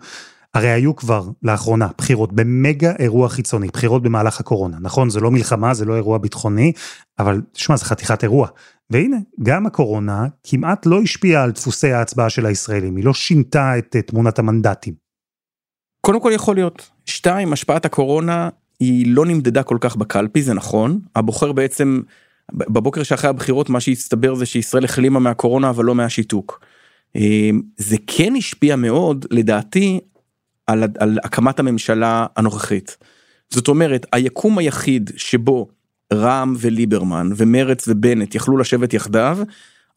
הרי 0.54 0.70
היו 0.70 0.96
כבר 0.96 1.30
לאחרונה 1.44 1.88
בחירות 1.98 2.34
במגה 2.34 2.92
אירוע 3.00 3.30
חיצוני, 3.30 3.68
בחירות 3.68 4.04
במהלך 4.04 4.40
הקורונה. 4.40 4.78
נכון, 4.82 5.10
זה 5.10 5.20
לא 5.20 5.32
מלחמה, 5.32 5.74
זה 5.74 5.86
לא 5.86 5.96
אירוע 5.96 6.18
ביטחוני, 6.18 6.72
אבל 7.20 7.42
שמע, 7.54 7.78
זה 7.78 7.86
חתיכת 7.86 8.24
אירוע. 8.24 8.48
והנה, 8.90 9.18
גם 9.44 9.66
הקורונה 9.66 10.28
כמעט 10.44 10.86
לא 10.86 11.02
השפיעה 11.02 11.44
על 11.44 11.52
דפוסי 11.52 11.92
ההצבעה 11.92 12.30
של 12.30 12.46
הישראלים, 12.46 12.96
היא 12.96 13.06
לא 13.06 13.14
שינתה 13.14 13.78
את 13.78 13.96
תמונת 14.08 14.40
המנדטים. 14.40 14.94
קודם 16.02 16.22
כל 16.22 16.32
יכול 16.34 16.56
להיות. 16.56 16.90
שתיים, 17.06 17.54
השפעת 17.54 17.86
הקורונה 17.86 18.50
היא 18.80 19.06
לא 19.08 19.26
נמדדה 19.26 19.64
כל 19.64 19.78
כך 19.82 19.96
בקלפי, 19.96 20.42
זה 20.42 20.54
נכון. 20.54 21.00
הבוחר 21.16 21.52
בעצם, 21.52 22.02
בבוקר 22.54 23.04
שאחרי 23.04 23.30
הבחירות 23.30 23.70
מה 23.70 23.80
שהסתבר 23.80 24.36
זה 24.36 24.46
שישראל 24.46 24.86
החלימה 24.86 25.20
מהקורונה 25.20 25.70
אבל 25.70 25.86
לא 25.86 25.96
מהשיתוק. 25.96 26.60
אה, 27.16 27.50
זה 27.78 27.96
כן 28.08 28.36
השפיע 28.36 28.76
מאוד, 28.76 29.26
לדעתי, 29.32 30.00
על, 30.68 30.84
על 30.98 31.20
הקמת 31.24 31.60
הממשלה 31.60 32.26
הנוכחית. 32.36 32.98
זאת 33.50 33.68
אומרת, 33.68 34.06
היקום 34.12 34.58
היחיד 34.58 35.12
שבו 35.18 35.68
רע"מ 36.14 36.56
וליברמן 36.60 37.30
ומרץ 37.36 37.88
ובנט 37.88 38.36
יכלו 38.36 38.58
לשבת 38.58 38.94
יחדיו, 38.94 39.38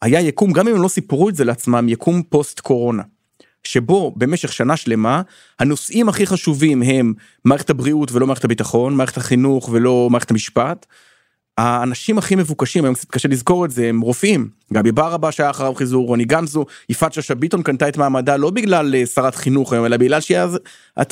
היה 0.01 0.21
יקום, 0.21 0.51
גם 0.51 0.67
אם 0.67 0.75
הם 0.75 0.81
לא 0.81 0.87
סיפרו 0.87 1.29
את 1.29 1.35
זה 1.35 1.45
לעצמם, 1.45 1.89
יקום 1.89 2.23
פוסט 2.23 2.59
קורונה. 2.59 3.03
שבו 3.63 4.13
במשך 4.15 4.53
שנה 4.53 4.77
שלמה 4.77 5.21
הנושאים 5.59 6.09
הכי 6.09 6.25
חשובים 6.25 6.81
הם 6.81 7.13
מערכת 7.45 7.69
הבריאות 7.69 8.11
ולא 8.11 8.27
מערכת 8.27 8.43
הביטחון, 8.43 8.95
מערכת 8.95 9.17
החינוך 9.17 9.69
ולא 9.71 10.07
מערכת 10.11 10.31
המשפט, 10.31 10.85
האנשים 11.57 12.17
הכי 12.17 12.35
מבוקשים 12.35 12.83
היום 12.83 12.95
קצת 12.95 13.11
קשה 13.11 13.27
לזכור 13.27 13.65
את 13.65 13.71
זה 13.71 13.89
הם 13.89 14.01
רופאים 14.01 14.49
גבי 14.73 14.91
ברבש 14.91 15.37
שהיה 15.37 15.49
אחריו 15.49 15.75
חיזור 15.75 16.07
רוני 16.07 16.25
גמזו 16.25 16.65
יפעת 16.89 17.13
שאשא 17.13 17.33
ביטון 17.33 17.63
קנתה 17.63 17.89
את 17.89 17.97
מעמדה 17.97 18.37
לא 18.37 18.49
בגלל 18.49 18.95
אה, 18.95 19.05
שרת 19.05 19.35
חינוך 19.35 19.73
היום 19.73 19.85
אלא 19.85 19.97
בגלל 19.97 20.21
שהיא 20.21 20.37
אז 20.37 20.59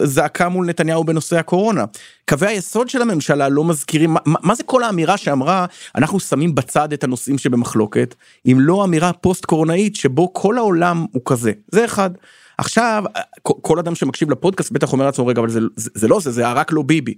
זעקה 0.04 0.50
מול 0.50 0.66
נתניהו 0.66 1.04
בנושא 1.04 1.38
הקורונה. 1.38 1.86
קווי 2.30 2.48
היסוד 2.48 2.90
של 2.90 3.02
הממשלה 3.02 3.50
לא 3.50 3.64
מזכירים 3.64 4.14
מה, 4.14 4.20
מה 4.26 4.56
זה 4.56 4.64
כל 4.64 4.84
האמירה 4.84 5.18
שאמרה 5.18 5.66
אנחנו 5.96 6.20
שמים 6.20 6.56
בצד 6.56 6.94
את 6.94 7.04
הנושאים 7.04 7.38
שבמחלוקת 7.38 8.16
אם 8.46 8.58
לא 8.60 8.84
אמירה 8.84 9.14
פוסט 9.14 9.46
קורונאית 9.46 9.96
שבו 9.96 10.34
כל 10.34 10.58
העולם 10.58 11.06
הוא 11.12 11.22
כזה 11.26 11.52
זה 11.72 11.86
אחד. 11.86 12.10
עכשיו 12.58 13.04
כל 13.42 13.80
אדם 13.80 13.96
שמקשיב 13.96 14.32
לפודקאסט 14.32 14.72
בטח 14.72 14.94
אומר 14.94 15.06
לעצמו 15.06 15.28
רגע 15.28 15.42
אבל 15.42 15.50
זה, 15.50 15.60
זה, 15.76 15.90
זה 15.94 16.08
לא 16.08 16.20
זה 16.20 16.32
זה 16.32 16.52
רק 16.52 16.72
לא 16.72 16.82
ביבי. 16.82 17.14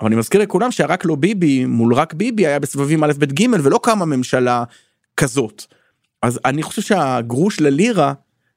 אבל 0.00 0.06
אני 0.06 0.16
מזכיר 0.16 0.40
לכולם 0.40 0.70
שהרק 0.70 1.04
לא 1.04 1.14
ביבי 1.14 1.64
מול 1.64 1.94
רק 1.94 2.14
ביבי 2.14 2.46
היה 2.46 2.58
בסבבים 2.58 3.04
א' 3.04 3.12
ב' 3.18 3.24
ג' 3.24 3.46
ולא 3.62 3.80
קמה 3.82 4.04
ממשלה 4.04 4.64
כזאת. 5.16 5.62
אז 6.22 6.40
אני 6.44 6.62
חושב 6.62 6.82
שהגרוש 6.82 7.60
ללירה 7.60 8.12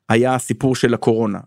היה 0.09 0.35
הסיפור 0.35 0.75
של 0.75 0.93
הקורונה. 0.93 1.39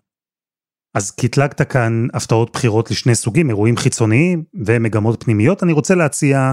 אז 0.95 1.11
קטלגת 1.11 1.63
כאן 1.63 2.07
הפתעות 2.15 2.53
בחירות 2.53 2.91
לשני 2.91 3.15
סוגים 3.15 3.49
אירועים 3.49 3.77
חיצוניים 3.77 4.45
ומגמות 4.67 5.25
פנימיות 5.25 5.63
אני 5.63 5.73
רוצה 5.73 5.95
להציע 5.95 6.53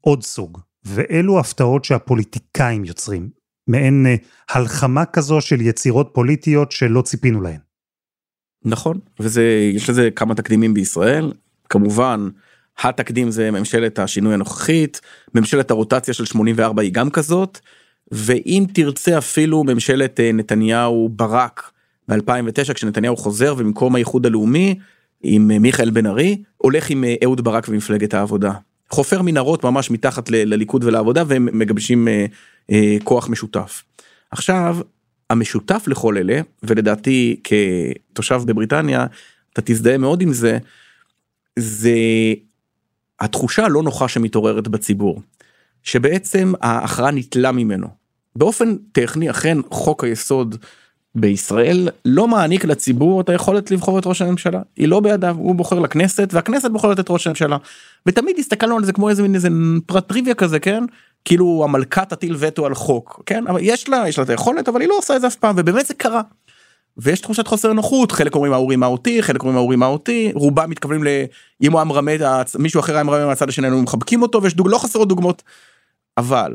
עוד 0.00 0.22
סוג 0.22 0.60
ואלו 0.84 1.38
הפתעות 1.38 1.84
שהפוליטיקאים 1.84 2.84
יוצרים 2.84 3.28
מעין 3.66 4.06
אה, 4.06 4.14
הלחמה 4.50 5.04
כזו 5.04 5.40
של 5.40 5.60
יצירות 5.60 6.10
פוליטיות 6.14 6.72
שלא 6.72 7.02
ציפינו 7.02 7.40
להן. 7.40 7.67
נכון 8.64 8.98
וזה 9.20 9.70
יש 9.74 9.90
לזה 9.90 10.10
כמה 10.10 10.34
תקדימים 10.34 10.74
בישראל 10.74 11.32
כמובן 11.68 12.28
התקדים 12.82 13.30
זה 13.30 13.50
ממשלת 13.50 13.98
השינוי 13.98 14.34
הנוכחית 14.34 15.00
ממשלת 15.34 15.70
הרוטציה 15.70 16.14
של 16.14 16.24
84 16.24 16.82
היא 16.82 16.92
גם 16.92 17.10
כזאת 17.10 17.58
ואם 18.12 18.64
תרצה 18.72 19.18
אפילו 19.18 19.64
ממשלת 19.64 20.20
אה, 20.20 20.32
נתניהו 20.32 21.08
ברק 21.08 21.70
ב2009 22.10 22.74
כשנתניהו 22.74 23.16
חוזר 23.16 23.54
ובמקום 23.58 23.94
האיחוד 23.94 24.26
הלאומי 24.26 24.78
עם 25.22 25.50
אה, 25.50 25.58
מיכאל 25.58 25.90
בן 25.90 26.06
ארי 26.06 26.42
הולך 26.56 26.90
עם 26.90 27.04
אה, 27.04 27.14
אהוד 27.24 27.44
ברק 27.44 27.66
ומפלגת 27.68 28.14
העבודה. 28.14 28.52
חופר 28.90 29.22
מנהרות 29.22 29.64
ממש 29.64 29.90
מתחת 29.90 30.30
לליכוד 30.30 30.84
ולעבודה 30.84 31.22
והם 31.26 31.48
מגבשים 31.52 32.08
אה, 32.08 32.26
אה, 32.70 32.96
כוח 33.04 33.28
משותף. 33.28 33.82
עכשיו 34.30 34.76
המשותף 35.30 35.84
לכל 35.86 36.16
אלה 36.16 36.40
ולדעתי 36.62 37.40
כתושב 37.44 38.40
בבריטניה 38.46 39.06
אתה 39.52 39.62
תזדהה 39.64 39.98
מאוד 39.98 40.22
עם 40.22 40.32
זה 40.32 40.58
זה 41.58 41.94
התחושה 43.20 43.64
הלא 43.64 43.82
נוחה 43.82 44.08
שמתעוררת 44.08 44.68
בציבור 44.68 45.22
שבעצם 45.82 46.52
ההכרעה 46.60 47.10
ניטלה 47.10 47.52
ממנו. 47.52 47.88
באופן 48.36 48.76
טכני 48.92 49.30
אכן 49.30 49.58
חוק 49.70 50.04
היסוד 50.04 50.56
בישראל 51.14 51.88
לא 52.04 52.28
מעניק 52.28 52.64
לציבור 52.64 53.20
את 53.20 53.28
היכולת 53.28 53.70
לבחור 53.70 53.98
את 53.98 54.06
ראש 54.06 54.22
הממשלה. 54.22 54.62
היא 54.76 54.88
לא 54.88 55.00
בידיו 55.00 55.36
הוא 55.38 55.54
בוחר 55.54 55.78
לכנסת 55.78 56.28
והכנסת 56.32 56.70
בוחרת 56.70 57.00
את 57.00 57.10
ראש 57.10 57.26
הממשלה. 57.26 57.56
ותמיד 58.06 58.38
הסתכלנו 58.38 58.76
על 58.76 58.84
זה 58.84 58.92
כמו 58.92 59.08
איזה 59.08 59.22
מין 59.22 59.34
איזה 59.34 59.48
פרט 59.86 60.08
טריוויה 60.08 60.34
כזה 60.34 60.60
כן 60.60 60.84
כאילו 61.24 61.60
המלכה 61.64 62.04
תטיל 62.04 62.36
וטו 62.38 62.66
על 62.66 62.74
חוק 62.74 63.22
כן 63.26 63.46
אבל 63.46 63.60
יש 63.62 63.88
לה 63.88 64.04
יש 64.08 64.18
לה 64.18 64.24
את 64.24 64.30
היכולת 64.30 64.68
אבל 64.68 64.80
היא 64.80 64.88
לא 64.88 64.98
עושה 64.98 65.16
את 65.16 65.20
זה 65.20 65.26
אף 65.26 65.36
פעם 65.36 65.54
ובאמת 65.58 65.86
זה 65.86 65.94
קרה. 65.94 66.22
ויש 66.98 67.20
תחושת 67.20 67.46
חוסר 67.46 67.72
נוחות 67.72 68.12
חלק 68.12 68.34
אומרים 68.34 68.52
ההורים 68.52 68.80
מה 68.80 68.86
אותי 68.86 69.22
חלק 69.22 69.40
אומרים 69.40 69.56
ההורים 69.56 69.78
מה 69.78 69.86
אותי 69.86 70.32
רובם 70.34 70.70
מתכוונים 70.70 71.04
לאם 71.04 71.72
הוא 71.72 71.78
היה 71.78 71.84
מרמה 71.84 72.10
מישהו 72.58 72.80
אחר 72.80 72.94
היה 72.94 73.04
מרמה 73.04 73.26
מהצד 73.26 73.48
השני 73.48 73.66
היינו 73.66 73.82
מחבקים 73.82 74.22
אותו 74.22 74.42
ויש 74.42 74.54
דוג... 74.54 74.68
לא 74.70 74.78
חסרות 74.78 75.08
דוגמאות. 75.08 75.42
אבל 76.16 76.54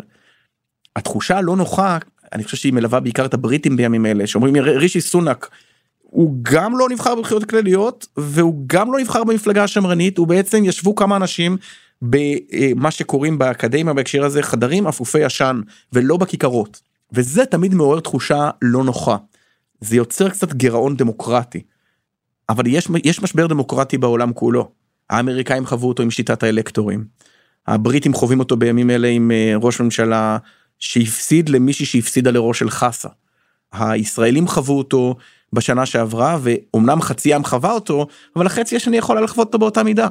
התחושה 0.95 1.37
הלא 1.37 1.55
נוחה 1.55 1.97
אני 2.33 2.43
חושב 2.43 2.57
שהיא 2.57 2.73
מלווה 2.73 2.99
בעיקר 2.99 3.25
את 3.25 3.33
הבריטים 3.33 3.77
בימים 3.77 4.05
אלה 4.05 4.27
שאומרים 4.27 4.55
רישי 4.55 5.01
סונאק. 5.01 5.49
הוא 6.01 6.35
גם 6.41 6.77
לא 6.77 6.89
נבחר 6.89 7.15
בבחירות 7.15 7.45
כלליות 7.45 8.07
והוא 8.17 8.63
גם 8.67 8.93
לא 8.93 8.99
נבחר 8.99 9.23
במפלגה 9.23 9.63
השמרנית 9.63 10.17
הוא 10.17 10.27
בעצם 10.27 10.63
ישבו 10.65 10.95
כמה 10.95 11.15
אנשים 11.15 11.57
במה 12.03 12.91
שקוראים 12.91 13.37
באקדמיה 13.37 13.93
בהקשר 13.93 14.25
הזה 14.25 14.43
חדרים 14.43 14.87
אפופי 14.87 15.23
עשן 15.23 15.61
ולא 15.93 16.17
בכיכרות 16.17 16.81
וזה 17.11 17.45
תמיד 17.45 17.73
מעורר 17.73 17.99
תחושה 17.99 18.49
לא 18.61 18.83
נוחה. 18.83 19.17
זה 19.81 19.95
יוצר 19.95 20.29
קצת 20.29 20.53
גירעון 20.53 20.97
דמוקרטי. 20.97 21.63
אבל 22.49 22.67
יש, 22.67 22.87
יש 23.03 23.21
משבר 23.21 23.47
דמוקרטי 23.47 23.97
בעולם 23.97 24.33
כולו. 24.33 24.71
האמריקאים 25.09 25.65
חוו 25.65 25.87
אותו 25.87 26.03
עם 26.03 26.11
שיטת 26.11 26.43
האלקטורים. 26.43 27.05
הבריטים 27.67 28.13
חווים 28.13 28.39
אותו 28.39 28.57
בימים 28.57 28.89
אלה 28.89 29.07
עם 29.07 29.31
אה, 29.31 29.53
ראש 29.61 29.81
ממשלה 29.81 30.37
שהפסיד 30.79 31.49
למישהי 31.49 31.85
שהפסידה 31.85 32.31
לראש 32.31 32.59
של 32.59 32.69
חסה. 32.69 33.09
הישראלים 33.71 34.47
חוו 34.47 34.77
אותו 34.77 35.15
בשנה 35.53 35.85
שעברה 35.85 36.37
ואומנם 36.41 37.01
חצי 37.01 37.33
עם 37.33 37.43
חווה 37.43 37.71
אותו 37.71 38.07
אבל 38.35 38.45
החצי 38.45 38.75
השני 38.75 38.97
יכול 38.97 39.23
לחוות 39.23 39.47
אותו 39.47 39.59
באותה 39.59 39.83
מידה. 39.83 40.07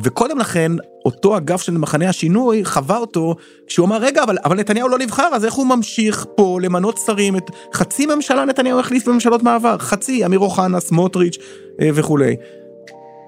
וקודם 0.00 0.38
לכן 0.38 0.72
אותו 1.04 1.36
אגף 1.36 1.62
של 1.62 1.78
מחנה 1.78 2.08
השינוי 2.08 2.64
חווה 2.64 2.96
אותו 2.96 3.34
כשהוא 3.66 3.86
אמר 3.86 3.96
רגע 3.96 4.22
אבל 4.22 4.38
אבל 4.44 4.56
נתניהו 4.56 4.88
לא 4.88 4.98
נבחר 4.98 5.28
אז 5.32 5.44
איך 5.44 5.54
הוא 5.54 5.66
ממשיך 5.66 6.26
פה 6.36 6.58
למנות 6.62 6.98
שרים 7.06 7.36
את 7.36 7.50
חצי 7.74 8.06
ממשלה 8.06 8.44
נתניהו 8.44 8.80
החליף 8.80 9.08
בממשלות 9.08 9.42
מעבר 9.42 9.78
חצי 9.78 10.26
אמיר 10.26 10.38
אוחנה 10.38 10.80
סמוטריץ' 10.80 11.38
אה, 11.80 11.90
וכולי. 11.94 12.36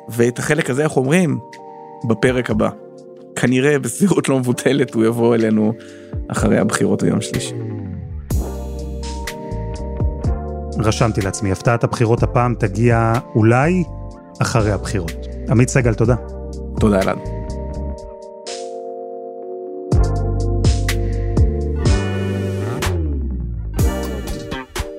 ואת 0.08 0.38
החלק 0.38 0.70
הזה 0.70 0.82
איך 0.82 0.96
אומרים 0.96 1.38
בפרק 2.08 2.50
הבא. 2.50 2.68
כנראה 3.36 3.78
בסבירות 3.78 4.28
לא 4.28 4.38
מבוטלת 4.38 4.94
הוא 4.94 5.04
יבוא 5.04 5.34
אלינו 5.34 5.72
אחרי 6.28 6.58
הבחירות 6.58 7.02
ביום 7.02 7.20
שלישי. 7.20 7.54
רשמתי 10.78 11.20
לעצמי, 11.20 11.52
הפתעת 11.52 11.84
הבחירות 11.84 12.22
הפעם 12.22 12.54
תגיע 12.54 13.12
אולי 13.34 13.84
אחרי 14.42 14.70
הבחירות. 14.70 15.26
עמית 15.50 15.68
סגל, 15.68 15.94
תודה. 15.94 16.35
תודה 16.86 17.00
אלעד. 17.02 17.18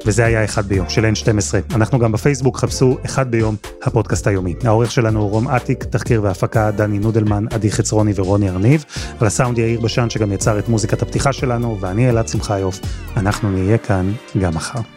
וזה 0.06 0.26
היה 0.26 0.46
אחד 0.46 0.66
ביום 0.66 0.90
של 0.90 1.06
N12. 1.06 1.76
אנחנו 1.76 2.00
גם 2.00 2.12
בפייסבוק, 2.12 2.58
חפשו 2.58 2.98
אחד 3.06 3.32
ביום 3.32 3.56
הפודקאסט 3.84 4.28
היומי. 4.28 4.56
העורך 4.64 4.92
שלנו 4.92 5.22
הוא 5.22 5.30
רום 5.30 5.48
אטיק, 5.48 5.84
תחקיר 5.84 6.24
והפקה 6.24 6.72
דני 6.72 7.00
נודלמן, 7.00 7.46
עדי 7.52 7.72
חצרוני 7.72 8.14
ורוני 8.16 8.50
ארניב, 8.50 8.86
על 9.20 9.28
הסאונד 9.28 9.58
יאיר 9.58 9.82
בשן 9.82 10.10
שגם 10.10 10.32
יצר 10.32 10.60
את 10.60 10.70
מוזיקת 10.70 11.02
הפתיחה 11.02 11.34
שלנו, 11.34 11.78
ואני 11.82 12.10
אלעד 12.10 12.28
שמחיוף. 12.28 12.80
אנחנו 13.18 13.52
נהיה 13.52 13.78
כאן 13.78 14.12
גם 14.42 14.56
מחר. 14.56 14.97